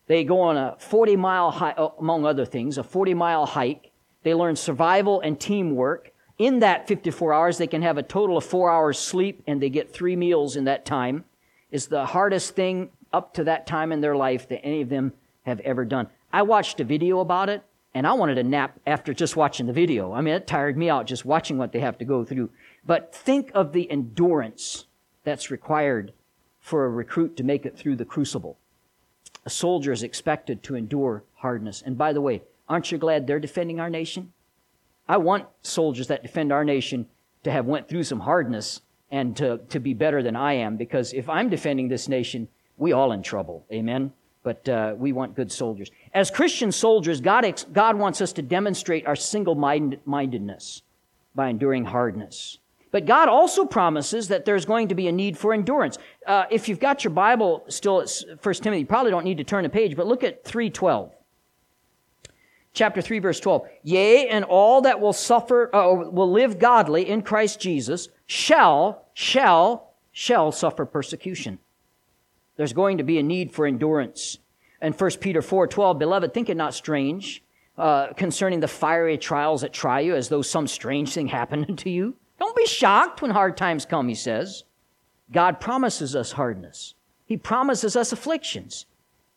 They 0.07 0.23
go 0.23 0.41
on 0.41 0.57
a 0.57 0.75
40 0.79 1.15
mile 1.15 1.51
hike, 1.51 1.77
among 1.99 2.25
other 2.25 2.45
things, 2.45 2.77
a 2.77 2.83
40 2.83 3.13
mile 3.13 3.45
hike. 3.45 3.91
They 4.23 4.33
learn 4.33 4.55
survival 4.55 5.21
and 5.21 5.39
teamwork. 5.39 6.12
In 6.37 6.59
that 6.59 6.87
54 6.87 7.33
hours, 7.33 7.57
they 7.57 7.67
can 7.67 7.81
have 7.83 7.97
a 7.97 8.03
total 8.03 8.37
of 8.37 8.43
four 8.43 8.71
hours 8.71 8.97
sleep 8.97 9.43
and 9.45 9.61
they 9.61 9.69
get 9.69 9.93
three 9.93 10.15
meals 10.15 10.55
in 10.55 10.63
that 10.65 10.85
time. 10.85 11.25
It's 11.71 11.85
the 11.85 12.05
hardest 12.05 12.55
thing 12.55 12.89
up 13.11 13.33
to 13.35 13.43
that 13.43 13.67
time 13.67 13.91
in 13.91 14.01
their 14.01 14.15
life 14.15 14.47
that 14.49 14.65
any 14.65 14.81
of 14.81 14.89
them 14.89 15.13
have 15.43 15.59
ever 15.59 15.85
done. 15.85 16.07
I 16.31 16.41
watched 16.41 16.79
a 16.79 16.83
video 16.83 17.19
about 17.19 17.49
it 17.49 17.63
and 17.93 18.07
I 18.07 18.13
wanted 18.13 18.39
a 18.39 18.43
nap 18.43 18.79
after 18.87 19.13
just 19.13 19.35
watching 19.35 19.67
the 19.67 19.73
video. 19.73 20.13
I 20.13 20.21
mean, 20.21 20.33
it 20.33 20.47
tired 20.47 20.77
me 20.77 20.89
out 20.89 21.05
just 21.05 21.25
watching 21.25 21.59
what 21.59 21.71
they 21.71 21.79
have 21.79 21.97
to 21.99 22.05
go 22.05 22.25
through. 22.25 22.49
But 22.85 23.13
think 23.13 23.51
of 23.53 23.71
the 23.71 23.89
endurance 23.91 24.85
that's 25.23 25.51
required 25.51 26.13
for 26.59 26.85
a 26.85 26.89
recruit 26.89 27.37
to 27.37 27.43
make 27.43 27.65
it 27.65 27.77
through 27.77 27.97
the 27.97 28.05
crucible. 28.05 28.57
A 29.45 29.49
soldier 29.49 29.91
is 29.91 30.01
expected 30.01 30.63
to 30.63 30.75
endure 30.75 31.23
hardness. 31.35 31.83
And 31.85 31.97
by 31.97 32.13
the 32.13 32.21
way, 32.21 32.41
aren't 32.67 32.91
you 32.91 32.97
glad 32.97 33.27
they're 33.27 33.39
defending 33.39 33.79
our 33.79 33.89
nation? 33.89 34.33
I 35.07 35.17
want 35.17 35.45
soldiers 35.61 36.07
that 36.07 36.23
defend 36.23 36.51
our 36.51 36.63
nation 36.63 37.07
to 37.43 37.51
have 37.51 37.65
went 37.65 37.87
through 37.87 38.03
some 38.03 38.21
hardness 38.21 38.81
and 39.11 39.35
to, 39.37 39.59
to 39.69 39.79
be 39.79 39.93
better 39.93 40.23
than 40.23 40.35
I 40.35 40.53
am 40.53 40.77
because 40.77 41.13
if 41.13 41.29
I'm 41.29 41.49
defending 41.49 41.87
this 41.87 42.07
nation, 42.07 42.47
we 42.77 42.93
all 42.93 43.11
in 43.11 43.21
trouble. 43.21 43.65
Amen. 43.71 44.13
But 44.43 44.67
uh, 44.67 44.95
we 44.97 45.13
want 45.13 45.35
good 45.35 45.51
soldiers. 45.51 45.89
As 46.13 46.29
Christian 46.31 46.71
soldiers, 46.71 47.21
God, 47.21 47.45
ex- 47.45 47.65
God 47.71 47.97
wants 47.97 48.21
us 48.21 48.33
to 48.33 48.41
demonstrate 48.41 49.05
our 49.05 49.15
single 49.15 49.55
mindedness 49.55 50.81
by 51.35 51.49
enduring 51.49 51.85
hardness. 51.85 52.57
But 52.91 53.05
God 53.05 53.27
also 53.27 53.65
promises 53.65 54.27
that 54.27 54.45
there's 54.45 54.65
going 54.65 54.89
to 54.89 54.95
be 54.95 55.07
a 55.07 55.11
need 55.11 55.37
for 55.37 55.53
endurance. 55.53 55.97
Uh, 56.27 56.45
if 56.51 56.69
you've 56.69 56.79
got 56.79 57.03
your 57.03 57.11
Bible 57.11 57.63
still 57.67 58.01
at 58.01 58.11
1 58.41 58.53
Timothy, 58.55 58.81
you 58.81 58.85
probably 58.85 59.11
don't 59.11 59.23
need 59.23 59.37
to 59.39 59.43
turn 59.43 59.65
a 59.65 59.69
page, 59.69 59.95
but 59.95 60.05
look 60.05 60.23
at 60.23 60.43
312. 60.43 61.11
Chapter 62.73 63.01
3, 63.01 63.19
verse 63.19 63.39
12. 63.39 63.67
Yea, 63.83 64.27
and 64.27 64.43
all 64.45 64.81
that 64.81 64.99
will 64.99 65.13
suffer, 65.13 65.73
uh, 65.75 65.93
will 65.93 66.31
live 66.31 66.57
godly 66.57 67.07
in 67.07 67.21
Christ 67.21 67.59
Jesus 67.59 68.09
shall, 68.25 69.05
shall, 69.13 69.93
shall 70.11 70.51
suffer 70.51 70.85
persecution. 70.85 71.59
There's 72.55 72.73
going 72.73 72.97
to 72.97 73.03
be 73.03 73.19
a 73.19 73.23
need 73.23 73.51
for 73.51 73.65
endurance. 73.65 74.39
And 74.81 74.99
1 74.99 75.11
Peter 75.21 75.41
4 75.41 75.67
12, 75.67 75.99
beloved, 75.99 76.33
think 76.33 76.49
it 76.49 76.57
not 76.57 76.73
strange 76.73 77.43
uh, 77.77 78.07
concerning 78.13 78.59
the 78.59 78.67
fiery 78.67 79.17
trials 79.17 79.61
that 79.61 79.73
try 79.73 80.01
you, 80.01 80.15
as 80.15 80.29
though 80.29 80.41
some 80.41 80.67
strange 80.67 81.13
thing 81.13 81.27
happened 81.29 81.77
to 81.79 81.89
you. 81.89 82.15
Don't 82.39 82.55
be 82.55 82.65
shocked 82.65 83.21
when 83.21 83.31
hard 83.31 83.55
times 83.55 83.85
come, 83.85 84.07
he 84.07 84.15
says. 84.15 84.63
God 85.31 85.59
promises 85.59 86.15
us 86.15 86.33
hardness, 86.33 86.95
He 87.25 87.37
promises 87.37 87.95
us 87.95 88.11
afflictions. 88.11 88.85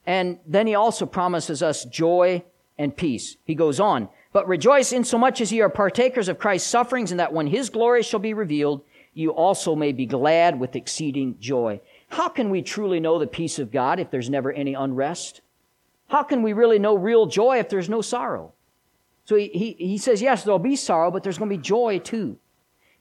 And 0.08 0.38
then 0.46 0.68
He 0.68 0.74
also 0.74 1.04
promises 1.04 1.62
us 1.62 1.84
joy 1.84 2.44
and 2.78 2.96
peace. 2.96 3.36
He 3.44 3.54
goes 3.54 3.80
on, 3.80 4.08
but 4.32 4.48
rejoice 4.48 4.92
insomuch 4.92 5.40
as 5.40 5.52
ye 5.52 5.60
are 5.60 5.68
partakers 5.68 6.28
of 6.28 6.38
Christ's 6.38 6.68
sufferings, 6.68 7.10
and 7.10 7.20
that 7.20 7.32
when 7.32 7.46
His 7.46 7.70
glory 7.70 8.02
shall 8.02 8.20
be 8.20 8.34
revealed, 8.34 8.82
you 9.14 9.30
also 9.30 9.74
may 9.74 9.92
be 9.92 10.04
glad 10.06 10.60
with 10.60 10.76
exceeding 10.76 11.36
joy. 11.40 11.80
How 12.08 12.28
can 12.28 12.50
we 12.50 12.62
truly 12.62 13.00
know 13.00 13.18
the 13.18 13.26
peace 13.26 13.58
of 13.58 13.72
God 13.72 13.98
if 13.98 14.10
there's 14.10 14.28
never 14.28 14.52
any 14.52 14.74
unrest? 14.74 15.40
How 16.08 16.22
can 16.22 16.42
we 16.42 16.52
really 16.52 16.78
know 16.78 16.96
real 16.96 17.26
joy 17.26 17.58
if 17.58 17.68
there's 17.68 17.88
no 17.88 18.02
sorrow? 18.02 18.52
So 19.24 19.34
he, 19.34 19.48
he, 19.48 19.72
he 19.72 19.98
says, 19.98 20.22
yes, 20.22 20.44
there'll 20.44 20.58
be 20.58 20.76
sorrow, 20.76 21.10
but 21.10 21.22
there's 21.22 21.38
going 21.38 21.50
to 21.50 21.56
be 21.56 21.62
joy 21.62 21.98
too. 21.98 22.38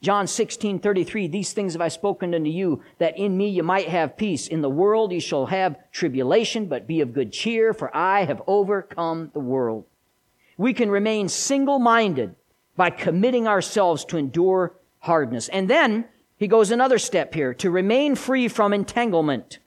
John 0.02 0.26
16, 0.26 0.78
33, 0.78 1.26
these 1.26 1.52
things 1.52 1.72
have 1.72 1.80
I 1.80 1.88
spoken 1.88 2.34
unto 2.34 2.50
you, 2.50 2.82
that 2.98 3.18
in 3.18 3.36
me 3.36 3.48
you 3.48 3.62
might 3.62 3.88
have 3.88 4.16
peace. 4.16 4.46
In 4.46 4.60
the 4.60 4.70
world 4.70 5.10
you 5.10 5.20
shall 5.20 5.46
have 5.46 5.78
tribulation, 5.90 6.66
but 6.66 6.86
be 6.86 7.00
of 7.00 7.14
good 7.14 7.32
cheer, 7.32 7.72
for 7.72 7.94
I 7.96 8.24
have 8.24 8.42
overcome 8.46 9.30
the 9.32 9.40
world. 9.40 9.84
We 10.58 10.74
can 10.74 10.90
remain 10.90 11.28
single-minded 11.28 12.34
by 12.76 12.90
committing 12.90 13.48
ourselves 13.48 14.04
to 14.06 14.18
endure 14.18 14.74
hardness. 15.00 15.48
And 15.48 15.68
then 15.68 16.04
he 16.36 16.46
goes 16.46 16.70
another 16.70 16.98
step 16.98 17.32
here 17.32 17.54
to 17.54 17.70
remain 17.70 18.14
free 18.14 18.48
from 18.48 18.72
entanglement. 18.72 19.58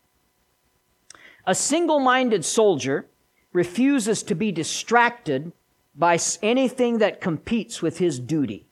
A 1.45 1.55
single 1.55 1.99
minded 1.99 2.45
soldier 2.45 3.07
refuses 3.51 4.21
to 4.23 4.35
be 4.35 4.51
distracted 4.51 5.51
by 5.95 6.19
anything 6.43 6.99
that 6.99 7.19
competes 7.19 7.81
with 7.81 7.97
his 7.97 8.19
duty. 8.19 8.67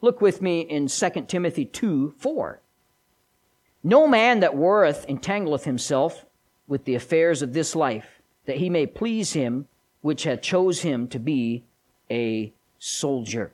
Look 0.00 0.20
with 0.20 0.40
me 0.40 0.60
in 0.60 0.86
2 0.86 1.10
Timothy 1.26 1.64
2 1.64 2.14
4. 2.18 2.60
No 3.82 4.06
man 4.06 4.40
that 4.40 4.54
warreth 4.54 5.06
entangleth 5.08 5.64
himself 5.64 6.24
with 6.66 6.84
the 6.84 6.94
affairs 6.94 7.42
of 7.42 7.52
this 7.52 7.74
life, 7.74 8.20
that 8.46 8.58
he 8.58 8.70
may 8.70 8.86
please 8.86 9.32
him 9.32 9.66
which 10.00 10.24
hath 10.24 10.42
chose 10.42 10.80
him 10.80 11.08
to 11.08 11.18
be 11.18 11.64
a 12.10 12.52
soldier. 12.78 13.52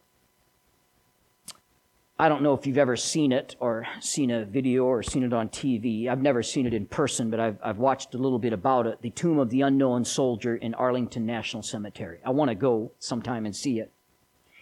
I 2.18 2.28
don't 2.28 2.42
know 2.42 2.54
if 2.54 2.66
you've 2.66 2.78
ever 2.78 2.96
seen 2.96 3.32
it 3.32 3.56
or 3.58 3.86
seen 4.00 4.30
a 4.30 4.44
video 4.44 4.84
or 4.84 5.02
seen 5.02 5.24
it 5.24 5.32
on 5.32 5.48
TV. 5.48 6.08
I've 6.08 6.22
never 6.22 6.44
seen 6.44 6.64
it 6.66 6.72
in 6.72 6.86
person, 6.86 7.28
but 7.28 7.40
I've, 7.40 7.58
I've 7.62 7.78
watched 7.78 8.14
a 8.14 8.18
little 8.18 8.38
bit 8.38 8.52
about 8.52 8.86
it. 8.86 9.02
The 9.02 9.10
Tomb 9.10 9.40
of 9.40 9.50
the 9.50 9.62
Unknown 9.62 10.04
Soldier 10.04 10.54
in 10.54 10.74
Arlington 10.74 11.26
National 11.26 11.62
Cemetery. 11.62 12.20
I 12.24 12.30
want 12.30 12.50
to 12.50 12.54
go 12.54 12.92
sometime 13.00 13.46
and 13.46 13.56
see 13.56 13.80
it. 13.80 13.90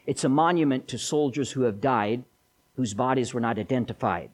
It's 0.06 0.24
a 0.24 0.28
monument 0.28 0.88
to 0.88 0.98
soldiers 0.98 1.52
who 1.52 1.62
have 1.62 1.80
died 1.80 2.24
whose 2.76 2.94
bodies 2.94 3.34
were 3.34 3.40
not 3.40 3.58
identified. 3.58 4.30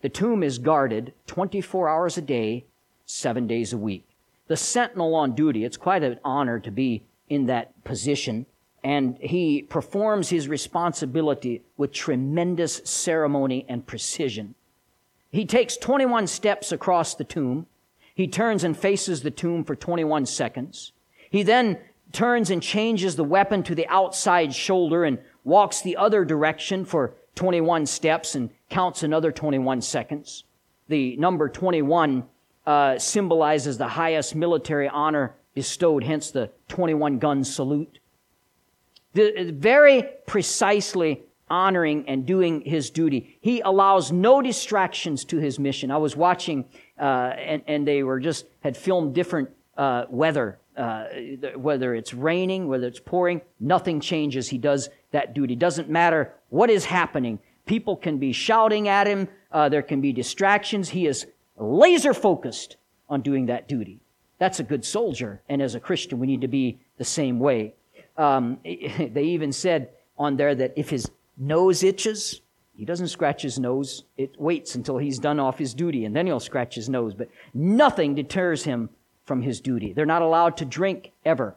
The 0.00 0.08
tomb 0.08 0.42
is 0.42 0.58
guarded 0.58 1.12
24 1.26 1.88
hours 1.88 2.16
a 2.16 2.22
day, 2.22 2.64
seven 3.06 3.46
days 3.46 3.72
a 3.72 3.78
week. 3.78 4.06
The 4.46 4.56
sentinel 4.56 5.14
on 5.14 5.34
duty, 5.34 5.64
it's 5.64 5.76
quite 5.76 6.04
an 6.04 6.20
honor 6.24 6.60
to 6.60 6.70
be 6.70 7.02
in 7.28 7.46
that 7.46 7.82
position 7.84 8.46
and 8.86 9.18
he 9.20 9.62
performs 9.62 10.28
his 10.28 10.46
responsibility 10.46 11.60
with 11.76 11.92
tremendous 11.92 12.80
ceremony 12.84 13.66
and 13.68 13.84
precision. 13.84 14.54
He 15.32 15.44
takes 15.44 15.76
21 15.76 16.28
steps 16.28 16.70
across 16.70 17.12
the 17.12 17.24
tomb. 17.24 17.66
He 18.14 18.28
turns 18.28 18.62
and 18.62 18.78
faces 18.78 19.22
the 19.22 19.32
tomb 19.32 19.64
for 19.64 19.74
21 19.74 20.26
seconds. 20.26 20.92
He 21.28 21.42
then 21.42 21.78
turns 22.16 22.50
and 22.50 22.62
changes 22.62 23.14
the 23.14 23.24
weapon 23.24 23.62
to 23.62 23.74
the 23.74 23.86
outside 23.88 24.54
shoulder 24.54 25.04
and 25.04 25.18
walks 25.44 25.82
the 25.82 25.96
other 25.96 26.24
direction 26.24 26.84
for 26.84 27.14
21 27.34 27.86
steps 27.86 28.34
and 28.34 28.50
counts 28.70 29.02
another 29.02 29.30
21 29.30 29.82
seconds. 29.82 30.44
The 30.88 31.16
number 31.16 31.48
21 31.48 32.24
uh, 32.66 32.98
symbolizes 32.98 33.78
the 33.78 33.88
highest 33.88 34.34
military 34.34 34.88
honor 34.88 35.34
bestowed, 35.54 36.02
hence 36.02 36.30
the 36.30 36.50
21 36.68 37.18
gun 37.18 37.44
salute 37.44 38.00
very 39.16 40.04
precisely 40.26 41.22
honoring 41.48 42.08
and 42.08 42.26
doing 42.26 42.60
his 42.62 42.90
duty. 42.90 43.38
He 43.40 43.60
allows 43.60 44.10
no 44.10 44.42
distractions 44.42 45.24
to 45.26 45.38
his 45.38 45.58
mission. 45.58 45.90
I 45.90 45.96
was 45.96 46.16
watching, 46.16 46.64
uh, 46.98 47.32
and, 47.38 47.62
and 47.66 47.86
they 47.86 48.02
were 48.02 48.20
just 48.20 48.46
had 48.60 48.76
filmed 48.76 49.14
different 49.14 49.50
uh, 49.76 50.06
weather, 50.08 50.58
uh, 50.76 51.06
whether 51.56 51.94
it's 51.94 52.12
raining, 52.12 52.68
whether 52.68 52.86
it's 52.86 53.00
pouring, 53.00 53.40
nothing 53.58 54.00
changes. 54.00 54.48
He 54.48 54.58
does 54.58 54.88
that 55.10 55.34
duty. 55.34 55.56
Doesn't 55.56 55.88
matter 55.88 56.34
what 56.50 56.70
is 56.70 56.84
happening. 56.84 57.38
People 57.64 57.96
can 57.96 58.18
be 58.18 58.32
shouting 58.32 58.88
at 58.88 59.06
him. 59.06 59.28
Uh, 59.50 59.68
there 59.68 59.82
can 59.82 60.00
be 60.00 60.12
distractions. 60.12 60.90
He 60.90 61.06
is 61.06 61.26
laser 61.56 62.14
focused 62.14 62.76
on 63.08 63.22
doing 63.22 63.46
that 63.46 63.68
duty. 63.68 64.00
That's 64.38 64.60
a 64.60 64.64
good 64.64 64.84
soldier. 64.84 65.40
And 65.48 65.62
as 65.62 65.74
a 65.74 65.80
Christian, 65.80 66.18
we 66.18 66.26
need 66.26 66.42
to 66.42 66.48
be 66.48 66.78
the 66.98 67.04
same 67.04 67.38
way. 67.38 67.74
Um, 68.16 68.58
they 68.64 69.24
even 69.24 69.52
said 69.52 69.90
on 70.18 70.36
there 70.36 70.54
that 70.54 70.74
if 70.76 70.90
his 70.90 71.10
nose 71.36 71.82
itches, 71.82 72.40
he 72.76 72.84
doesn't 72.84 73.08
scratch 73.08 73.42
his 73.42 73.58
nose. 73.58 74.04
It 74.16 74.38
waits 74.38 74.74
until 74.74 74.98
he's 74.98 75.18
done 75.18 75.40
off 75.40 75.58
his 75.58 75.72
duty 75.72 76.04
and 76.04 76.14
then 76.14 76.26
he'll 76.26 76.40
scratch 76.40 76.74
his 76.74 76.88
nose. 76.88 77.14
But 77.14 77.28
nothing 77.54 78.14
deters 78.14 78.64
him 78.64 78.90
from 79.26 79.42
his 79.42 79.60
duty. 79.60 79.92
They're 79.92 80.06
not 80.06 80.22
allowed 80.22 80.56
to 80.58 80.64
drink 80.64 81.12
ever. 81.24 81.56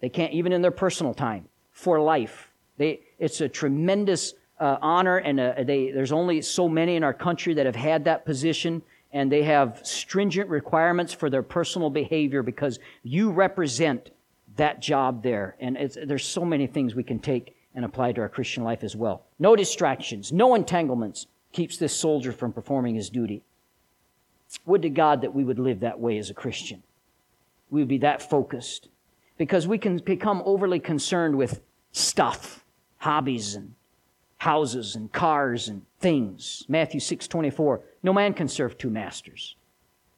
They 0.00 0.10
can't, 0.10 0.32
even 0.32 0.52
in 0.52 0.62
their 0.62 0.70
personal 0.70 1.14
time, 1.14 1.48
for 1.72 2.00
life. 2.00 2.52
They, 2.76 3.00
it's 3.18 3.40
a 3.40 3.48
tremendous 3.48 4.34
uh, 4.60 4.76
honor, 4.80 5.16
and 5.16 5.40
uh, 5.40 5.54
they, 5.64 5.90
there's 5.90 6.12
only 6.12 6.42
so 6.42 6.68
many 6.68 6.96
in 6.96 7.02
our 7.02 7.14
country 7.14 7.54
that 7.54 7.66
have 7.66 7.76
had 7.76 8.04
that 8.04 8.26
position, 8.26 8.82
and 9.12 9.32
they 9.32 9.42
have 9.42 9.80
stringent 9.82 10.50
requirements 10.50 11.14
for 11.14 11.30
their 11.30 11.42
personal 11.42 11.88
behavior 11.88 12.42
because 12.42 12.78
you 13.02 13.30
represent 13.30 14.10
that 14.56 14.80
job 14.80 15.22
there. 15.22 15.56
And 15.58 15.76
there's 16.06 16.26
so 16.26 16.44
many 16.44 16.66
things 16.66 16.94
we 16.94 17.02
can 17.02 17.18
take 17.18 17.56
and 17.74 17.84
apply 17.84 18.12
to 18.12 18.20
our 18.20 18.28
Christian 18.28 18.64
life 18.64 18.84
as 18.84 18.94
well. 18.94 19.24
No 19.38 19.56
distractions, 19.56 20.32
no 20.32 20.54
entanglements 20.54 21.26
keeps 21.52 21.78
this 21.78 21.96
soldier 21.96 22.32
from 22.32 22.52
performing 22.52 22.94
his 22.94 23.08
duty. 23.08 23.42
Would 24.64 24.82
to 24.82 24.90
God 24.90 25.22
that 25.22 25.34
we 25.34 25.44
would 25.44 25.58
live 25.58 25.80
that 25.80 26.00
way 26.00 26.18
as 26.18 26.30
a 26.30 26.34
Christian. 26.34 26.82
we 27.70 27.80
would 27.80 27.88
be 27.88 27.98
that 27.98 28.28
focused. 28.28 28.88
Because 29.38 29.66
we 29.66 29.78
can 29.78 29.98
become 29.98 30.42
overly 30.46 30.80
concerned 30.80 31.36
with 31.36 31.60
stuff, 31.92 32.64
hobbies, 32.98 33.54
and 33.54 33.74
houses, 34.38 34.96
and 34.96 35.12
cars, 35.12 35.68
and 35.68 35.82
things. 36.00 36.64
Matthew 36.68 37.00
6 37.00 37.28
24. 37.28 37.80
No 38.02 38.12
man 38.12 38.32
can 38.32 38.48
serve 38.48 38.78
two 38.78 38.90
masters. 38.90 39.56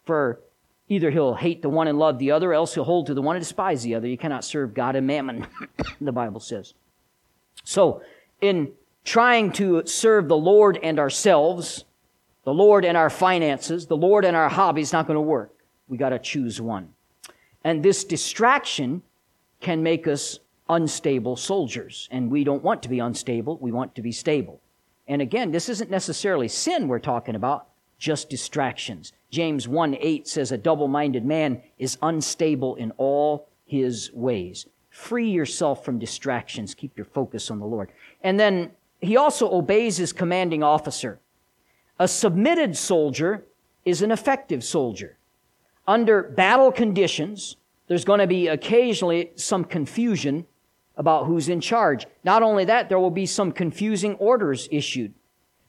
For 0.04 0.40
either 0.88 1.10
he'll 1.10 1.34
hate 1.34 1.62
the 1.62 1.68
one 1.68 1.88
and 1.88 1.98
love 1.98 2.18
the 2.18 2.30
other, 2.30 2.52
else 2.52 2.74
he'll 2.74 2.84
hold 2.84 3.06
to 3.06 3.14
the 3.14 3.22
one 3.22 3.36
and 3.36 3.44
despise 3.44 3.82
the 3.82 3.94
other. 3.94 4.06
You 4.06 4.18
cannot 4.18 4.44
serve 4.44 4.74
God 4.74 4.96
and 4.96 5.06
mammon, 5.06 5.46
the 6.00 6.12
Bible 6.12 6.40
says. 6.40 6.74
So, 7.64 8.02
in 8.40 8.72
trying 9.04 9.52
to 9.52 9.84
serve 9.86 10.28
the 10.28 10.36
Lord 10.36 10.78
and 10.82 10.98
ourselves, 10.98 11.84
the 12.44 12.54
Lord 12.54 12.84
and 12.84 12.96
our 12.96 13.10
finances, 13.10 13.86
the 13.86 13.96
Lord 13.96 14.24
and 14.24 14.36
our 14.36 14.48
hobbies, 14.48 14.92
not 14.92 15.06
going 15.06 15.16
to 15.16 15.20
work. 15.20 15.54
We 15.88 15.96
got 15.96 16.10
to 16.10 16.18
choose 16.18 16.60
one. 16.60 16.94
And 17.64 17.82
this 17.82 18.04
distraction 18.04 19.02
can 19.60 19.82
make 19.82 20.06
us 20.06 20.38
unstable 20.68 21.36
soldiers. 21.36 22.08
And 22.10 22.30
we 22.30 22.44
don't 22.44 22.62
want 22.62 22.82
to 22.82 22.88
be 22.88 22.98
unstable, 22.98 23.58
we 23.58 23.72
want 23.72 23.94
to 23.94 24.02
be 24.02 24.12
stable. 24.12 24.60
And 25.06 25.22
again, 25.22 25.50
this 25.50 25.68
isn't 25.68 25.90
necessarily 25.90 26.48
sin 26.48 26.86
we're 26.86 26.98
talking 26.98 27.34
about, 27.34 27.68
just 27.98 28.28
distractions. 28.28 29.12
James 29.30 29.66
1 29.66 29.96
8 29.98 30.28
says, 30.28 30.52
A 30.52 30.58
double 30.58 30.88
minded 30.88 31.24
man 31.24 31.62
is 31.78 31.98
unstable 32.02 32.76
in 32.76 32.92
all 32.92 33.48
his 33.64 34.12
ways. 34.12 34.66
Free 34.90 35.30
yourself 35.30 35.84
from 35.84 35.98
distractions. 35.98 36.74
Keep 36.74 36.96
your 36.96 37.06
focus 37.06 37.50
on 37.50 37.58
the 37.58 37.66
Lord. 37.66 37.90
And 38.22 38.38
then 38.38 38.72
he 39.00 39.16
also 39.16 39.50
obeys 39.50 39.96
his 39.96 40.12
commanding 40.12 40.62
officer. 40.62 41.20
A 41.98 42.06
submitted 42.06 42.76
soldier 42.76 43.44
is 43.84 44.02
an 44.02 44.10
effective 44.10 44.62
soldier. 44.62 45.18
Under 45.86 46.22
battle 46.22 46.70
conditions, 46.70 47.56
there's 47.88 48.04
going 48.04 48.20
to 48.20 48.26
be 48.26 48.46
occasionally 48.48 49.32
some 49.34 49.64
confusion 49.64 50.46
about 50.96 51.26
who's 51.26 51.48
in 51.48 51.60
charge. 51.60 52.06
Not 52.24 52.42
only 52.42 52.64
that, 52.66 52.88
there 52.88 52.98
will 52.98 53.10
be 53.10 53.26
some 53.26 53.52
confusing 53.52 54.14
orders 54.16 54.68
issued. 54.70 55.14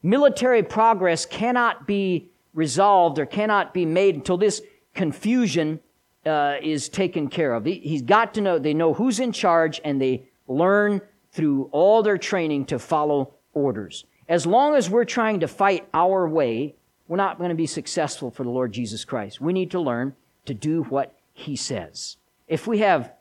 Military 0.03 0.63
progress 0.63 1.25
cannot 1.25 1.87
be 1.87 2.29
resolved 2.53 3.19
or 3.19 3.25
cannot 3.25 3.73
be 3.73 3.85
made 3.85 4.15
until 4.15 4.37
this 4.37 4.61
confusion 4.93 5.79
uh, 6.25 6.55
is 6.61 6.89
taken 6.89 7.29
care 7.29 7.53
of. 7.53 7.65
He's 7.65 8.01
got 8.01 8.33
to 8.33 8.41
know, 8.41 8.59
they 8.59 8.73
know 8.73 8.93
who's 8.93 9.19
in 9.19 9.31
charge 9.31 9.79
and 9.83 10.01
they 10.01 10.23
learn 10.47 11.01
through 11.31 11.69
all 11.71 12.03
their 12.03 12.17
training 12.17 12.65
to 12.65 12.79
follow 12.79 13.33
orders. 13.53 14.05
As 14.29 14.45
long 14.45 14.75
as 14.75 14.89
we're 14.89 15.05
trying 15.05 15.39
to 15.39 15.47
fight 15.47 15.89
our 15.93 16.29
way, 16.29 16.75
we're 17.07 17.17
not 17.17 17.39
going 17.39 17.49
to 17.49 17.55
be 17.55 17.65
successful 17.65 18.29
for 18.29 18.43
the 18.43 18.51
Lord 18.51 18.71
Jesus 18.71 19.03
Christ. 19.03 19.41
We 19.41 19.51
need 19.51 19.71
to 19.71 19.79
learn 19.79 20.15
to 20.45 20.53
do 20.53 20.83
what 20.83 21.15
He 21.33 21.55
says. 21.55 22.17
If 22.47 22.67
we 22.67 22.79
have 22.79 23.11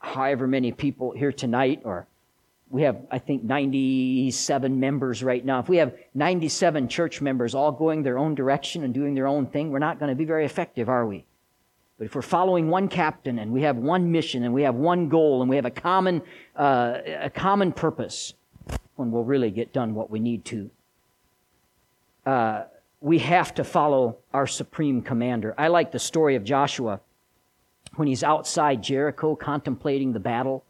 however 0.00 0.46
many 0.46 0.72
people 0.72 1.12
here 1.12 1.32
tonight, 1.32 1.82
or 1.84 2.06
we 2.70 2.82
have, 2.82 2.96
I 3.10 3.18
think, 3.18 3.44
97 3.44 4.80
members 4.80 5.22
right 5.22 5.44
now. 5.44 5.60
If 5.60 5.68
we 5.68 5.76
have 5.76 5.94
97 6.14 6.88
church 6.88 7.20
members 7.20 7.54
all 7.54 7.70
going 7.70 8.02
their 8.02 8.16
own 8.16 8.34
direction 8.34 8.82
and 8.82 8.94
doing 8.94 9.14
their 9.14 9.26
own 9.26 9.46
thing, 9.46 9.70
we're 9.70 9.78
not 9.78 9.98
going 9.98 10.08
to 10.08 10.14
be 10.14 10.24
very 10.24 10.46
effective, 10.46 10.88
are 10.88 11.06
we? 11.06 11.26
But 11.98 12.06
if 12.06 12.14
we're 12.14 12.22
following 12.22 12.70
one 12.70 12.88
captain 12.88 13.38
and 13.38 13.52
we 13.52 13.62
have 13.62 13.76
one 13.76 14.10
mission 14.10 14.42
and 14.42 14.54
we 14.54 14.62
have 14.62 14.74
one 14.74 15.10
goal 15.10 15.42
and 15.42 15.50
we 15.50 15.56
have 15.56 15.66
a 15.66 15.70
common, 15.70 16.22
uh, 16.56 16.98
a 17.20 17.30
common 17.30 17.72
purpose, 17.72 18.32
when 19.02 19.10
we'll 19.10 19.24
really 19.24 19.50
get 19.50 19.72
done 19.72 19.94
what 19.96 20.10
we 20.10 20.20
need 20.20 20.44
to. 20.44 20.70
Uh, 22.24 22.62
we 23.00 23.18
have 23.18 23.52
to 23.54 23.64
follow 23.64 24.18
our 24.32 24.46
supreme 24.46 25.02
commander. 25.02 25.56
I 25.58 25.66
like 25.66 25.90
the 25.90 25.98
story 25.98 26.36
of 26.36 26.44
Joshua 26.44 27.00
when 27.96 28.06
he's 28.06 28.22
outside 28.22 28.80
Jericho 28.80 29.34
contemplating 29.34 30.12
the 30.12 30.20
battle. 30.20 30.64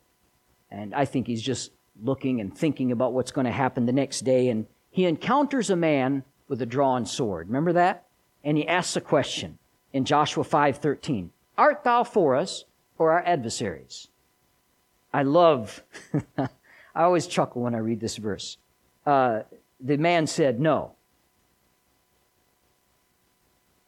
And 0.71 0.95
I 0.95 1.05
think 1.05 1.27
he's 1.27 1.43
just 1.43 1.73
looking 2.03 2.41
and 2.41 2.57
thinking 2.57 2.91
about 2.91 3.13
what's 3.13 3.33
going 3.33 3.45
to 3.45 3.53
happen 3.53 3.85
the 3.85 3.93
next 3.93 4.23
day. 4.23 4.49
And 4.49 4.67
he 4.91 5.05
encounters 5.05 5.69
a 5.69 5.77
man 5.77 6.25
with 6.49 6.63
a 6.63 6.67
drawn 6.67 7.05
sword. 7.05 7.49
Remember 7.49 7.75
that? 7.75 8.07
And 8.43 8.57
he 8.57 8.67
asks 8.67 8.97
a 8.97 9.03
question 9.03 9.59
in 9.93 10.07
Joshua 10.07 10.43
5:13. 10.43 11.29
Art 11.59 11.85
thou 11.85 12.03
for 12.03 12.35
us 12.35 12.65
or 12.97 13.13
our 13.13 13.23
adversaries? 13.25 14.09
I 15.13 15.23
love, 15.23 15.85
I 16.95 17.03
always 17.03 17.27
chuckle 17.27 17.63
when 17.63 17.75
I 17.75 17.79
read 17.79 18.01
this 18.01 18.17
verse. 18.17 18.59
Uh, 19.07 19.41
the 19.81 19.97
man 19.97 20.27
said, 20.27 20.61
No. 20.61 20.93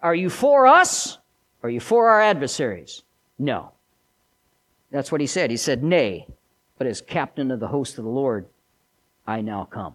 Are 0.02 0.14
you 0.14 0.28
for 0.28 0.66
us? 0.66 1.18
Are 1.62 1.70
you 1.70 1.80
for 1.80 2.10
our 2.10 2.20
adversaries? 2.20 3.02
No. 3.38 3.72
That's 4.90 5.10
what 5.10 5.20
he 5.20 5.26
said. 5.26 5.50
He 5.50 5.56
said, 5.56 5.82
Nay, 5.82 6.26
but 6.78 6.86
as 6.86 7.00
captain 7.00 7.50
of 7.50 7.60
the 7.60 7.68
host 7.68 7.98
of 7.98 8.04
the 8.04 8.10
Lord, 8.10 8.46
I 9.26 9.40
now 9.40 9.64
come. 9.64 9.94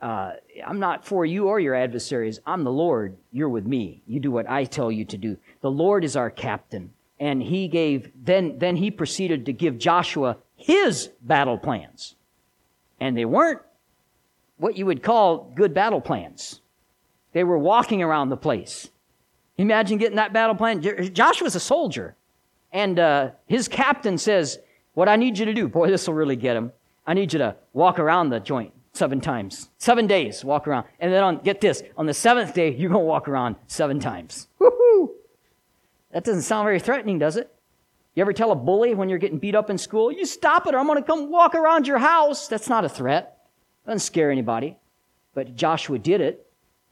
Uh, 0.00 0.32
I'm 0.64 0.78
not 0.78 1.04
for 1.04 1.26
you 1.26 1.48
or 1.48 1.58
your 1.58 1.74
adversaries. 1.74 2.40
I'm 2.46 2.64
the 2.64 2.72
Lord. 2.72 3.16
You're 3.32 3.48
with 3.48 3.66
me. 3.66 4.02
You 4.06 4.20
do 4.20 4.30
what 4.30 4.48
I 4.48 4.64
tell 4.64 4.92
you 4.92 5.04
to 5.06 5.16
do. 5.16 5.36
The 5.60 5.70
Lord 5.70 6.04
is 6.04 6.16
our 6.16 6.30
captain. 6.30 6.92
And 7.20 7.42
he 7.42 7.66
gave, 7.66 8.10
then, 8.14 8.58
then 8.58 8.76
he 8.76 8.92
proceeded 8.92 9.46
to 9.46 9.52
give 9.52 9.76
Joshua 9.76 10.36
his 10.56 11.10
battle 11.20 11.58
plans. 11.58 12.14
And 13.00 13.16
they 13.16 13.24
weren't 13.24 13.60
what 14.58 14.76
you 14.76 14.86
would 14.86 15.02
call 15.02 15.52
good 15.54 15.72
battle 15.72 16.00
plans. 16.00 16.60
They 17.32 17.44
were 17.44 17.58
walking 17.58 18.02
around 18.02 18.28
the 18.28 18.36
place. 18.36 18.88
Imagine 19.56 19.98
getting 19.98 20.16
that 20.16 20.32
battle 20.32 20.54
plan. 20.54 20.82
Joshua's 21.12 21.54
a 21.54 21.60
soldier. 21.60 22.14
And 22.72 22.98
uh, 22.98 23.30
his 23.46 23.68
captain 23.68 24.18
says, 24.18 24.58
What 24.94 25.08
I 25.08 25.16
need 25.16 25.38
you 25.38 25.46
to 25.46 25.54
do, 25.54 25.68
boy, 25.68 25.88
this 25.90 26.06
will 26.06 26.14
really 26.14 26.36
get 26.36 26.56
him. 26.56 26.72
I 27.06 27.14
need 27.14 27.32
you 27.32 27.38
to 27.38 27.56
walk 27.72 27.98
around 27.98 28.30
the 28.30 28.40
joint 28.40 28.72
seven 28.92 29.20
times. 29.20 29.70
Seven 29.78 30.06
days, 30.06 30.44
walk 30.44 30.66
around. 30.66 30.86
And 31.00 31.12
then 31.12 31.22
on, 31.22 31.38
get 31.38 31.60
this, 31.60 31.82
on 31.96 32.06
the 32.06 32.14
seventh 32.14 32.54
day, 32.54 32.74
you're 32.74 32.90
going 32.90 33.02
to 33.02 33.06
walk 33.06 33.28
around 33.28 33.56
seven 33.66 34.00
times. 34.00 34.48
Woohoo! 34.60 35.10
That 36.10 36.24
doesn't 36.24 36.42
sound 36.42 36.66
very 36.66 36.80
threatening, 36.80 37.18
does 37.18 37.36
it? 37.36 37.54
You 38.18 38.22
ever 38.22 38.32
tell 38.32 38.50
a 38.50 38.56
bully 38.56 38.96
when 38.96 39.08
you're 39.08 39.20
getting 39.20 39.38
beat 39.38 39.54
up 39.54 39.70
in 39.70 39.78
school, 39.78 40.10
you 40.10 40.26
stop 40.26 40.66
it 40.66 40.74
or 40.74 40.78
I'm 40.78 40.88
going 40.88 41.00
to 41.00 41.06
come 41.06 41.30
walk 41.30 41.54
around 41.54 41.86
your 41.86 41.98
house? 41.98 42.48
That's 42.48 42.68
not 42.68 42.84
a 42.84 42.88
threat. 42.88 43.46
Doesn't 43.86 44.00
scare 44.00 44.32
anybody. 44.32 44.76
But 45.34 45.54
Joshua 45.54 46.00
did 46.00 46.20
it 46.20 46.44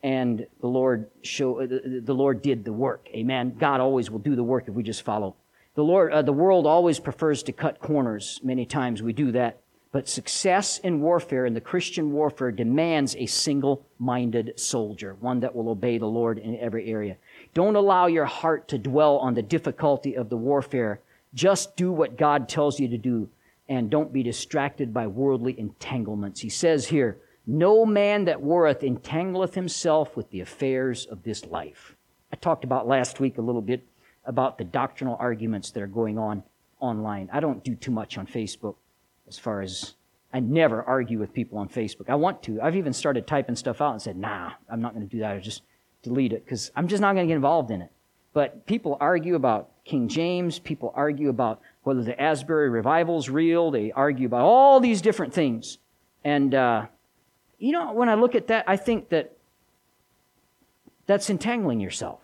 and 0.05 0.47
the 0.61 0.69
Lord 0.69 1.11
show, 1.23 1.63
uh, 1.63 1.67
the 1.67 2.15
Lord 2.15 2.43
did 2.43 2.65
the 2.65 2.73
work. 2.73 3.09
Amen. 3.13 3.57
God 3.59 3.81
always 3.81 4.09
will 4.09 4.21
do 4.21 4.37
the 4.37 4.45
work 4.45 4.69
if 4.69 4.75
we 4.75 4.85
just 4.85 5.03
follow. 5.03 5.35
The 5.75 5.83
Lord, 5.83 6.13
uh, 6.13 6.23
the 6.23 6.33
world 6.33 6.65
always 6.65 7.01
prefers 7.01 7.43
to 7.43 7.53
cut 7.53 7.81
corners. 7.81 8.39
Many 8.45 8.65
times 8.65 9.03
we 9.03 9.13
do 9.13 9.33
that. 9.33 9.59
But 9.91 10.09
success 10.09 10.79
in 10.79 11.01
warfare, 11.01 11.45
in 11.45 11.55
the 11.55 11.61
Christian 11.61 12.13
warfare, 12.13 12.53
demands 12.53 13.17
a 13.17 13.27
single 13.27 13.85
minded 13.99 14.61
soldier, 14.61 15.17
one 15.19 15.41
that 15.41 15.57
will 15.57 15.71
obey 15.71 15.99
the 15.99 16.07
Lord 16.07 16.39
in 16.39 16.57
every 16.61 16.89
area. 16.89 17.17
Don't 17.53 17.75
allow 17.75 18.07
your 18.07 18.27
heart 18.27 18.69
to 18.69 18.79
dwell 18.79 19.17
on 19.17 19.35
the 19.35 19.43
difficulty 19.43 20.17
of 20.17 20.29
the 20.29 20.37
warfare. 20.37 21.01
Just 21.35 21.77
do 21.77 21.93
what 21.93 22.17
God 22.17 22.49
tells 22.49 22.81
you 22.81 22.89
to 22.89 22.99
do, 22.99 23.29
and 23.69 23.91
don't 23.91 24.13
be 24.13 24.23
distracted 24.23 24.95
by 24.95 25.07
worldly 25.07 25.59
entanglements. 25.59 26.41
He 26.41 26.49
says 26.49 26.87
here, 26.87 27.19
No 27.47 27.85
man 27.85 28.25
that 28.25 28.41
warreth 28.41 28.81
entangleth 28.81 29.55
himself 29.55 30.17
with 30.17 30.31
the 30.31 30.41
affairs 30.41 31.07
of 31.07 31.23
this 31.23 31.45
life. 31.45 31.95
I 32.33 32.37
talked 32.37 32.65
about 32.65 32.89
last 32.89 33.21
week 33.21 33.39
a 33.39 33.43
little 33.43 33.63
bit 33.63 33.87
about 34.25 34.59
the 34.59 34.65
doctrinal 34.65 35.17
arguments 35.21 35.71
that 35.71 35.83
are 35.83 35.87
going 35.87 36.19
on 36.19 36.43
online. 36.81 37.29
I 37.33 37.41
don't 37.41 37.63
do 37.63 37.75
too 37.75 37.93
much 37.93 38.19
on 38.19 38.27
Facebook 38.27 38.75
as 39.29 39.39
far 39.39 39.63
as 39.63 39.95
I 40.33 40.41
never 40.41 40.83
argue 40.83 41.19
with 41.19 41.33
people 41.33 41.59
on 41.59 41.69
Facebook. 41.69 42.09
I 42.09 42.15
want 42.17 42.43
to. 42.45 42.61
I've 42.61 42.77
even 42.77 42.93
started 42.93 43.27
typing 43.27 43.57
stuff 43.57 43.81
out 43.81 43.93
and 43.93 44.03
said, 44.03 44.17
nah, 44.17 44.53
I'm 44.69 44.81
not 44.81 44.95
going 44.95 45.09
to 45.09 45.11
do 45.11 45.21
that. 45.21 45.33
I 45.33 45.39
just 45.39 45.63
delete 46.03 46.33
it 46.33 46.45
because 46.45 46.71
I'm 46.77 46.89
just 46.89 47.01
not 47.01 47.15
going 47.15 47.27
to 47.27 47.31
get 47.31 47.37
involved 47.37 47.71
in 47.71 47.81
it. 47.83 47.91
But 48.33 48.67
people 48.67 48.99
argue 49.01 49.35
about 49.35 49.71
King 49.87 50.09
James. 50.09 50.59
People 50.59 50.93
argue 50.95 51.31
about 51.31 51.63
whether 51.85 52.03
the 52.03 52.21
Asbury 52.21 52.69
revival 52.69 53.19
is 53.19 53.31
real. 53.31 53.71
They 53.71 53.93
argue 53.93 54.27
about 54.27 54.43
all 54.43 54.81
these 54.81 55.01
different 55.01 55.33
things. 55.33 55.79
And, 56.25 56.55
uh, 56.55 56.87
you 57.59 57.73
know, 57.73 57.93
when 57.93 58.09
I 58.09 58.15
look 58.15 58.35
at 58.35 58.49
that, 58.49 58.65
I 58.67 58.77
think 58.77 59.09
that 59.11 59.33
that's 61.07 61.31
entangling 61.31 61.81
yourself. 61.81 62.21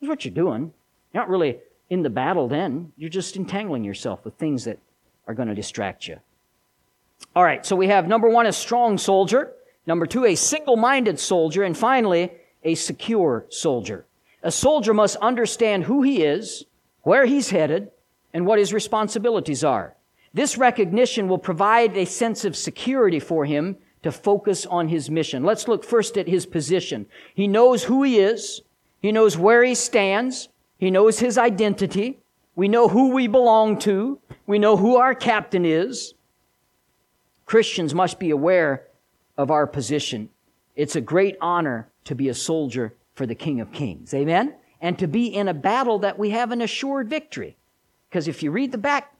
That's 0.00 0.08
what 0.08 0.24
you're 0.24 0.34
doing. 0.34 0.72
You're 1.12 1.22
not 1.22 1.30
really 1.30 1.58
in 1.88 2.02
the 2.02 2.10
battle 2.10 2.48
then. 2.48 2.92
You're 2.96 3.10
just 3.10 3.36
entangling 3.36 3.84
yourself 3.84 4.24
with 4.24 4.34
things 4.34 4.64
that 4.64 4.78
are 5.28 5.34
going 5.34 5.48
to 5.48 5.54
distract 5.54 6.08
you. 6.08 6.18
All 7.34 7.44
right, 7.44 7.64
so 7.64 7.76
we 7.76 7.86
have 7.88 8.08
number 8.08 8.28
one, 8.28 8.46
a 8.46 8.52
strong 8.52 8.98
soldier. 8.98 9.52
Number 9.86 10.04
two, 10.04 10.24
a 10.24 10.34
single 10.34 10.76
minded 10.76 11.20
soldier. 11.20 11.62
And 11.62 11.78
finally, 11.78 12.32
a 12.64 12.74
secure 12.74 13.46
soldier. 13.50 14.04
A 14.42 14.50
soldier 14.50 14.92
must 14.92 15.16
understand 15.16 15.84
who 15.84 16.02
he 16.02 16.22
is, 16.22 16.64
where 17.02 17.26
he's 17.26 17.50
headed, 17.50 17.90
and 18.32 18.46
what 18.46 18.58
his 18.58 18.72
responsibilities 18.72 19.64
are. 19.64 19.94
This 20.34 20.58
recognition 20.58 21.28
will 21.28 21.38
provide 21.38 21.96
a 21.96 22.04
sense 22.04 22.44
of 22.44 22.56
security 22.56 23.18
for 23.18 23.44
him 23.44 23.76
to 24.02 24.12
focus 24.12 24.66
on 24.66 24.88
his 24.88 25.10
mission. 25.10 25.42
Let's 25.42 25.66
look 25.66 25.84
first 25.84 26.16
at 26.18 26.28
his 26.28 26.46
position. 26.46 27.06
He 27.34 27.48
knows 27.48 27.84
who 27.84 28.02
he 28.02 28.18
is. 28.18 28.60
He 29.00 29.12
knows 29.12 29.36
where 29.36 29.64
he 29.64 29.74
stands. 29.74 30.48
He 30.78 30.90
knows 30.90 31.18
his 31.18 31.38
identity. 31.38 32.20
We 32.54 32.68
know 32.68 32.88
who 32.88 33.10
we 33.10 33.26
belong 33.26 33.78
to. 33.80 34.20
We 34.46 34.58
know 34.58 34.76
who 34.76 34.96
our 34.96 35.14
captain 35.14 35.64
is. 35.64 36.14
Christians 37.46 37.94
must 37.94 38.18
be 38.18 38.30
aware 38.30 38.86
of 39.36 39.50
our 39.50 39.66
position. 39.66 40.28
It's 40.76 40.96
a 40.96 41.00
great 41.00 41.36
honor 41.40 41.88
to 42.04 42.14
be 42.14 42.28
a 42.28 42.34
soldier 42.34 42.94
for 43.14 43.26
the 43.26 43.34
King 43.34 43.60
of 43.60 43.72
Kings. 43.72 44.12
Amen? 44.14 44.54
And 44.80 44.98
to 44.98 45.06
be 45.06 45.26
in 45.26 45.48
a 45.48 45.54
battle 45.54 45.98
that 46.00 46.18
we 46.18 46.30
have 46.30 46.52
an 46.52 46.62
assured 46.62 47.08
victory. 47.08 47.56
Because 48.08 48.28
if 48.28 48.42
you 48.42 48.50
read 48.50 48.72
the 48.72 48.78
back, 48.78 49.14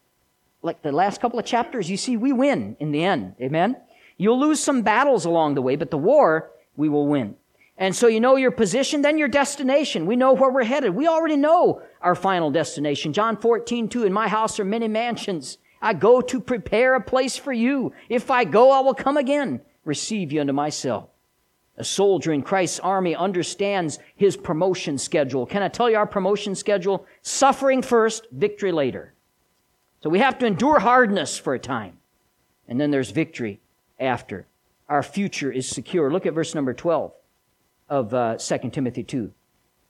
like 0.62 0.82
the 0.82 0.92
last 0.92 1.20
couple 1.20 1.38
of 1.38 1.44
chapters, 1.44 1.90
you 1.90 1.96
see 1.96 2.16
we 2.16 2.32
win 2.32 2.76
in 2.80 2.92
the 2.92 3.04
end. 3.04 3.34
Amen? 3.40 3.76
You'll 4.16 4.40
lose 4.40 4.60
some 4.60 4.82
battles 4.82 5.24
along 5.24 5.54
the 5.54 5.62
way, 5.62 5.76
but 5.76 5.90
the 5.90 5.98
war, 5.98 6.50
we 6.76 6.88
will 6.88 7.06
win. 7.06 7.36
And 7.76 7.94
so 7.94 8.08
you 8.08 8.18
know 8.18 8.34
your 8.34 8.50
position, 8.50 9.02
then 9.02 9.18
your 9.18 9.28
destination. 9.28 10.06
We 10.06 10.16
know 10.16 10.32
where 10.32 10.50
we're 10.50 10.64
headed. 10.64 10.94
We 10.94 11.06
already 11.06 11.36
know 11.36 11.82
our 12.00 12.16
final 12.16 12.50
destination. 12.50 13.12
John 13.12 13.36
14, 13.36 13.88
2, 13.88 14.04
in 14.04 14.12
my 14.12 14.26
house 14.26 14.58
are 14.58 14.64
many 14.64 14.88
mansions. 14.88 15.58
I 15.80 15.94
go 15.94 16.20
to 16.20 16.40
prepare 16.40 16.96
a 16.96 17.00
place 17.00 17.36
for 17.36 17.52
you. 17.52 17.92
If 18.08 18.32
I 18.32 18.42
go, 18.44 18.72
I 18.72 18.80
will 18.80 18.94
come 18.94 19.16
again, 19.16 19.60
receive 19.84 20.32
you 20.32 20.40
unto 20.40 20.52
myself. 20.52 21.08
A 21.78 21.84
soldier 21.84 22.32
in 22.32 22.42
Christ's 22.42 22.80
army 22.80 23.14
understands 23.14 24.00
his 24.16 24.36
promotion 24.36 24.98
schedule. 24.98 25.46
Can 25.46 25.62
I 25.62 25.68
tell 25.68 25.88
you 25.88 25.96
our 25.96 26.06
promotion 26.06 26.56
schedule? 26.56 27.06
Suffering 27.22 27.82
first, 27.82 28.26
victory 28.32 28.72
later. 28.72 29.14
So 30.02 30.10
we 30.10 30.18
have 30.18 30.38
to 30.38 30.46
endure 30.46 30.80
hardness 30.80 31.38
for 31.38 31.54
a 31.54 31.58
time. 31.58 31.98
And 32.66 32.80
then 32.80 32.90
there's 32.90 33.12
victory 33.12 33.60
after. 34.00 34.46
Our 34.88 35.04
future 35.04 35.52
is 35.52 35.68
secure. 35.68 36.10
Look 36.10 36.26
at 36.26 36.34
verse 36.34 36.54
number 36.54 36.74
12 36.74 37.12
of 37.88 38.12
uh, 38.12 38.36
2 38.36 38.70
Timothy 38.70 39.04
2. 39.04 39.32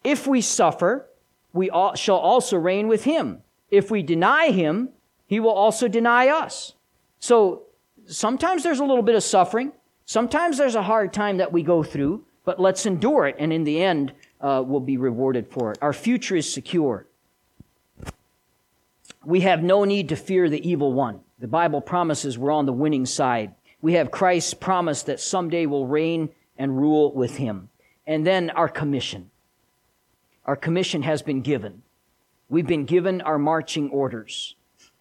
If 0.05 0.27
we 0.27 0.43
suffer, 0.43 1.09
we 1.53 1.71
all, 1.71 1.95
shall 1.95 2.17
also 2.17 2.59
reign 2.59 2.87
with 2.87 3.05
him. 3.05 3.43
If 3.71 3.91
we 3.91 4.03
deny 4.03 4.51
him, 4.51 4.91
he 5.27 5.41
will 5.41 5.53
also 5.53 5.89
deny 5.89 6.29
us. 6.29 6.75
So 7.19 7.63
sometimes 8.07 8.63
there's 8.63 8.81
a 8.81 8.85
little 8.85 9.03
bit 9.03 9.15
of 9.15 9.23
suffering. 9.23 9.73
Sometimes 10.09 10.57
there's 10.57 10.75
a 10.75 10.83
hard 10.83 11.13
time 11.13 11.37
that 11.37 11.53
we 11.53 11.63
go 11.63 11.83
through, 11.83 12.25
but 12.47 12.59
let's 12.59 12.87
endure 12.87 13.27
it, 13.27 13.37
and 13.39 13.53
in 13.53 13.65
the 13.65 13.83
end, 13.83 14.15
uh, 14.41 14.65
we'll 14.65 14.81
be 14.81 14.97
rewarded 14.97 15.47
for 15.47 15.71
it. 15.71 15.79
Our 15.83 15.93
future 15.93 16.35
is 16.35 16.51
secure. 16.51 17.07
We 19.23 19.43
have 19.43 19.63
no 19.63 19.85
need 19.85 20.09
to 20.09 20.17
fear 20.17 20.49
the 20.49 20.67
evil 20.67 20.95
one. 20.95 21.21
The 21.39 21.47
Bible 21.47 21.83
promises 21.83 22.39
we're 22.39 22.51
on 22.51 22.65
the 22.65 22.73
winning 22.73 23.05
side. 23.05 23.55
We 23.83 23.93
have 23.93 24.11
Christ's 24.11 24.55
promise 24.55 25.03
that 25.03 25.21
someday 25.21 25.67
we'll 25.67 25.87
reign 25.87 26.31
and 26.57 26.79
rule 26.79 27.13
with 27.13 27.37
him. 27.37 27.69
And 28.07 28.27
then 28.27 28.49
our 28.49 28.71
commission. 28.71 29.31
Our 30.47 30.57
commission 30.57 31.03
has 31.03 31.21
been 31.21 31.43
given. 31.43 31.83
We've 32.49 32.67
been 32.67 32.87
given 32.87 33.21
our 33.21 33.39
marching 33.39 33.91
orders. 33.91 34.55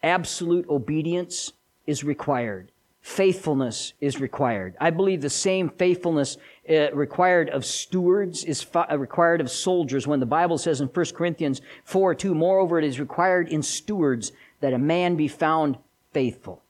Absolute 0.03 0.67
obedience 0.67 1.53
is 1.85 2.03
required. 2.03 2.73
Faithfulness 3.07 3.93
is 4.01 4.19
required. 4.19 4.75
I 4.81 4.89
believe 4.89 5.21
the 5.21 5.29
same 5.29 5.69
faithfulness 5.69 6.37
uh, 6.69 6.91
required 6.91 7.49
of 7.49 7.65
stewards 7.65 8.43
is 8.43 8.67
uh, 8.75 8.99
required 8.99 9.39
of 9.39 9.49
soldiers 9.49 10.05
when 10.05 10.19
the 10.19 10.25
Bible 10.25 10.57
says 10.57 10.81
in 10.81 10.89
1 10.89 11.05
Corinthians 11.15 11.61
4 11.85 12.13
2, 12.13 12.35
moreover, 12.35 12.77
it 12.77 12.83
is 12.83 12.99
required 12.99 13.47
in 13.47 13.63
stewards 13.63 14.33
that 14.59 14.73
a 14.73 14.77
man 14.77 15.15
be 15.15 15.29
found 15.29 15.77
faithful. 16.11 16.61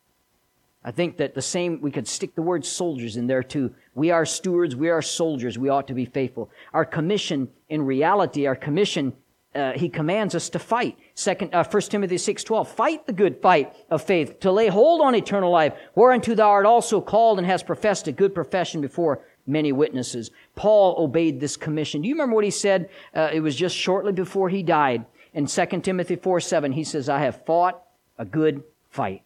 I 0.83 0.91
think 0.91 1.17
that 1.17 1.33
the 1.33 1.41
same, 1.41 1.81
we 1.81 1.89
could 1.89 2.07
stick 2.07 2.35
the 2.35 2.43
word 2.43 2.63
soldiers 2.63 3.17
in 3.17 3.25
there 3.25 3.41
too. 3.41 3.73
We 3.95 4.11
are 4.11 4.23
stewards, 4.23 4.75
we 4.75 4.89
are 4.89 5.01
soldiers, 5.01 5.57
we 5.57 5.69
ought 5.69 5.87
to 5.87 5.95
be 5.95 6.05
faithful. 6.05 6.51
Our 6.71 6.85
commission, 6.85 7.49
in 7.67 7.81
reality, 7.81 8.45
our 8.45 8.55
commission, 8.55 9.13
uh, 9.57 9.73
he 9.73 9.89
commands 9.89 10.35
us 10.35 10.49
to 10.49 10.59
fight. 10.59 10.97
Second, 11.15 11.53
uh, 11.53 11.63
1 11.63 11.81
Timothy 11.83 12.15
6.12, 12.15 12.67
fight 12.67 13.07
the 13.07 13.13
good 13.13 13.41
fight 13.41 13.75
of 13.89 14.03
faith, 14.03 14.39
to 14.41 14.51
lay 14.51 14.67
hold 14.67 15.01
on 15.01 15.15
eternal 15.15 15.51
life, 15.51 15.73
whereunto 15.95 16.35
thou 16.35 16.49
art 16.49 16.65
also 16.65 17.01
called 17.01 17.39
and 17.39 17.47
hast 17.47 17.65
professed 17.65 18.07
a 18.07 18.11
good 18.11 18.35
profession 18.35 18.81
before 18.81 19.21
many 19.47 19.71
witnesses. 19.71 20.29
Paul 20.55 20.95
obeyed 20.97 21.39
this 21.39 21.57
commission. 21.57 22.01
Do 22.01 22.07
you 22.07 22.13
remember 22.13 22.35
what 22.35 22.43
he 22.43 22.51
said? 22.51 22.89
Uh, 23.15 23.29
it 23.33 23.39
was 23.39 23.55
just 23.55 23.75
shortly 23.75 24.11
before 24.11 24.49
he 24.49 24.61
died. 24.61 25.05
In 25.33 25.47
2 25.47 25.65
Timothy 25.81 26.15
4 26.15 26.39
7, 26.39 26.71
he 26.73 26.83
says, 26.83 27.09
I 27.09 27.19
have 27.19 27.45
fought 27.45 27.81
a 28.17 28.25
good 28.25 28.63
fight. 28.89 29.23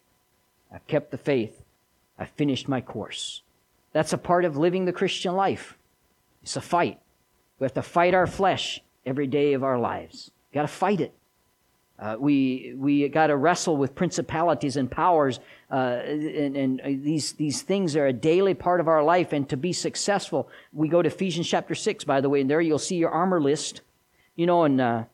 I've 0.72 0.86
kept 0.86 1.10
the 1.10 1.18
faith. 1.18 1.62
I've 2.18 2.30
finished 2.30 2.68
my 2.68 2.80
course. 2.80 3.42
That's 3.92 4.12
a 4.12 4.18
part 4.18 4.44
of 4.44 4.56
living 4.56 4.84
the 4.84 4.92
Christian 4.92 5.34
life. 5.34 5.76
It's 6.42 6.56
a 6.56 6.60
fight. 6.60 7.00
We 7.58 7.64
have 7.64 7.74
to 7.74 7.82
fight 7.82 8.14
our 8.14 8.26
flesh 8.26 8.80
every 9.04 9.26
day 9.26 9.54
of 9.54 9.62
our 9.62 9.78
lives. 9.78 10.30
Got 10.52 10.62
to 10.62 10.68
fight 10.68 11.00
it. 11.00 11.14
Uh, 11.98 12.16
we 12.18 12.74
we 12.76 13.08
got 13.08 13.28
to 13.28 13.36
wrestle 13.36 13.76
with 13.76 13.94
principalities 13.94 14.76
and 14.76 14.90
powers, 14.90 15.38
uh, 15.70 16.00
and, 16.04 16.56
and 16.56 16.80
uh, 16.80 16.84
these 16.86 17.32
these 17.34 17.62
things 17.62 17.94
are 17.94 18.06
a 18.06 18.12
daily 18.12 18.54
part 18.54 18.80
of 18.80 18.88
our 18.88 19.04
life. 19.04 19.32
And 19.32 19.48
to 19.50 19.56
be 19.56 19.72
successful, 19.72 20.48
we 20.72 20.88
go 20.88 21.00
to 21.00 21.06
Ephesians 21.06 21.48
chapter 21.48 21.76
six, 21.76 22.02
by 22.02 22.20
the 22.20 22.28
way, 22.28 22.40
and 22.40 22.50
there 22.50 22.60
you'll 22.60 22.80
see 22.80 22.96
your 22.96 23.10
armor 23.10 23.40
list. 23.40 23.82
You 24.34 24.46
know, 24.46 24.64
and 24.64 24.80
uh, 24.80 25.04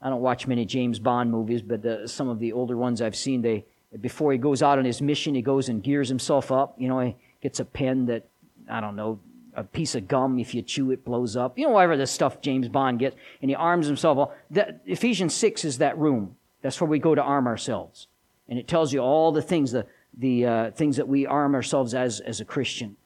I 0.00 0.08
don't 0.08 0.22
watch 0.22 0.46
many 0.46 0.64
James 0.64 0.98
Bond 0.98 1.30
movies, 1.30 1.60
but 1.60 2.08
some 2.08 2.28
of 2.28 2.38
the 2.38 2.52
older 2.52 2.76
ones 2.76 3.02
I've 3.02 3.16
seen, 3.16 3.42
they 3.42 3.66
before 4.00 4.32
he 4.32 4.38
goes 4.38 4.62
out 4.62 4.78
on 4.78 4.84
his 4.84 5.02
mission, 5.02 5.34
he 5.34 5.42
goes 5.42 5.68
and 5.68 5.82
gears 5.82 6.08
himself 6.08 6.50
up. 6.50 6.76
You 6.78 6.88
know, 6.88 7.00
he 7.00 7.16
gets 7.42 7.60
a 7.60 7.64
pen 7.64 8.06
that 8.06 8.26
I 8.70 8.80
don't 8.80 8.96
know 8.96 9.18
a 9.58 9.64
piece 9.64 9.96
of 9.96 10.06
gum, 10.06 10.38
if 10.38 10.54
you 10.54 10.62
chew 10.62 10.92
it, 10.92 11.04
blows 11.04 11.36
up. 11.36 11.58
You 11.58 11.66
know, 11.66 11.72
whatever 11.72 11.96
the 11.96 12.06
stuff 12.06 12.40
James 12.40 12.68
Bond 12.68 13.00
gets, 13.00 13.16
and 13.42 13.50
he 13.50 13.56
arms 13.56 13.86
himself. 13.86 14.30
That, 14.52 14.82
Ephesians 14.86 15.34
6 15.34 15.64
is 15.64 15.78
that 15.78 15.98
room. 15.98 16.36
That's 16.62 16.80
where 16.80 16.88
we 16.88 17.00
go 17.00 17.14
to 17.14 17.22
arm 17.22 17.48
ourselves. 17.48 18.06
And 18.48 18.58
it 18.58 18.68
tells 18.68 18.92
you 18.92 19.00
all 19.00 19.32
the 19.32 19.42
things, 19.42 19.72
the, 19.72 19.86
the 20.16 20.46
uh, 20.46 20.70
things 20.70 20.96
that 20.96 21.08
we 21.08 21.26
arm 21.26 21.56
ourselves 21.56 21.92
as, 21.92 22.20
as 22.20 22.40
a 22.40 22.44
Christian. 22.44 22.96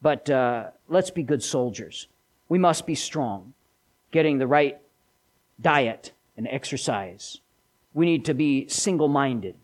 But 0.00 0.30
uh, 0.30 0.70
let's 0.88 1.10
be 1.10 1.24
good 1.24 1.42
soldiers. 1.42 2.06
We 2.48 2.58
must 2.58 2.86
be 2.86 2.94
strong, 2.94 3.52
getting 4.12 4.38
the 4.38 4.46
right 4.46 4.78
diet 5.60 6.12
and 6.36 6.46
exercise. 6.48 7.40
We 7.94 8.06
need 8.06 8.24
to 8.26 8.34
be 8.34 8.68
single 8.68 9.08
minded, 9.08 9.56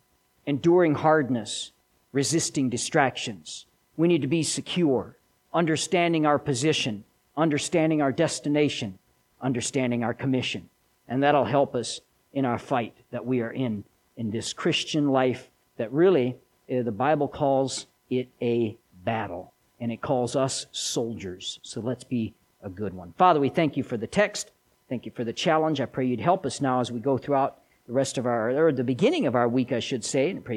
enduring 0.44 0.96
hardness, 0.96 1.70
resisting 2.10 2.68
distractions. 2.68 3.66
We 3.96 4.08
need 4.08 4.22
to 4.22 4.28
be 4.28 4.42
secure 4.42 5.16
understanding 5.52 6.26
our 6.26 6.38
position, 6.38 7.04
understanding 7.36 8.02
our 8.02 8.12
destination, 8.12 8.98
understanding 9.40 10.04
our 10.04 10.14
commission. 10.14 10.68
And 11.08 11.22
that'll 11.22 11.44
help 11.44 11.74
us 11.74 12.00
in 12.32 12.44
our 12.44 12.58
fight 12.58 12.94
that 13.10 13.24
we 13.24 13.40
are 13.40 13.50
in, 13.50 13.84
in 14.16 14.30
this 14.30 14.52
Christian 14.52 15.08
life 15.08 15.50
that 15.76 15.92
really 15.92 16.36
uh, 16.70 16.82
the 16.82 16.92
Bible 16.92 17.28
calls 17.28 17.86
it 18.10 18.28
a 18.42 18.76
battle. 19.04 19.52
And 19.80 19.92
it 19.92 20.00
calls 20.00 20.36
us 20.36 20.66
soldiers. 20.72 21.60
So 21.62 21.80
let's 21.80 22.04
be 22.04 22.34
a 22.62 22.68
good 22.68 22.94
one. 22.94 23.12
Father, 23.18 23.40
we 23.40 23.48
thank 23.48 23.76
you 23.76 23.82
for 23.82 23.96
the 23.96 24.06
text. 24.06 24.52
Thank 24.88 25.04
you 25.04 25.12
for 25.12 25.24
the 25.24 25.32
challenge. 25.32 25.80
I 25.80 25.86
pray 25.86 26.06
you'd 26.06 26.20
help 26.20 26.46
us 26.46 26.60
now 26.60 26.80
as 26.80 26.90
we 26.92 27.00
go 27.00 27.18
throughout 27.18 27.58
the 27.86 27.92
rest 27.92 28.18
of 28.18 28.26
our, 28.26 28.50
or 28.50 28.72
the 28.72 28.84
beginning 28.84 29.26
of 29.26 29.34
our 29.34 29.48
week, 29.48 29.72
I 29.72 29.80
should 29.80 30.04
say. 30.04 30.30
And 30.30 30.44
pray 30.44 30.54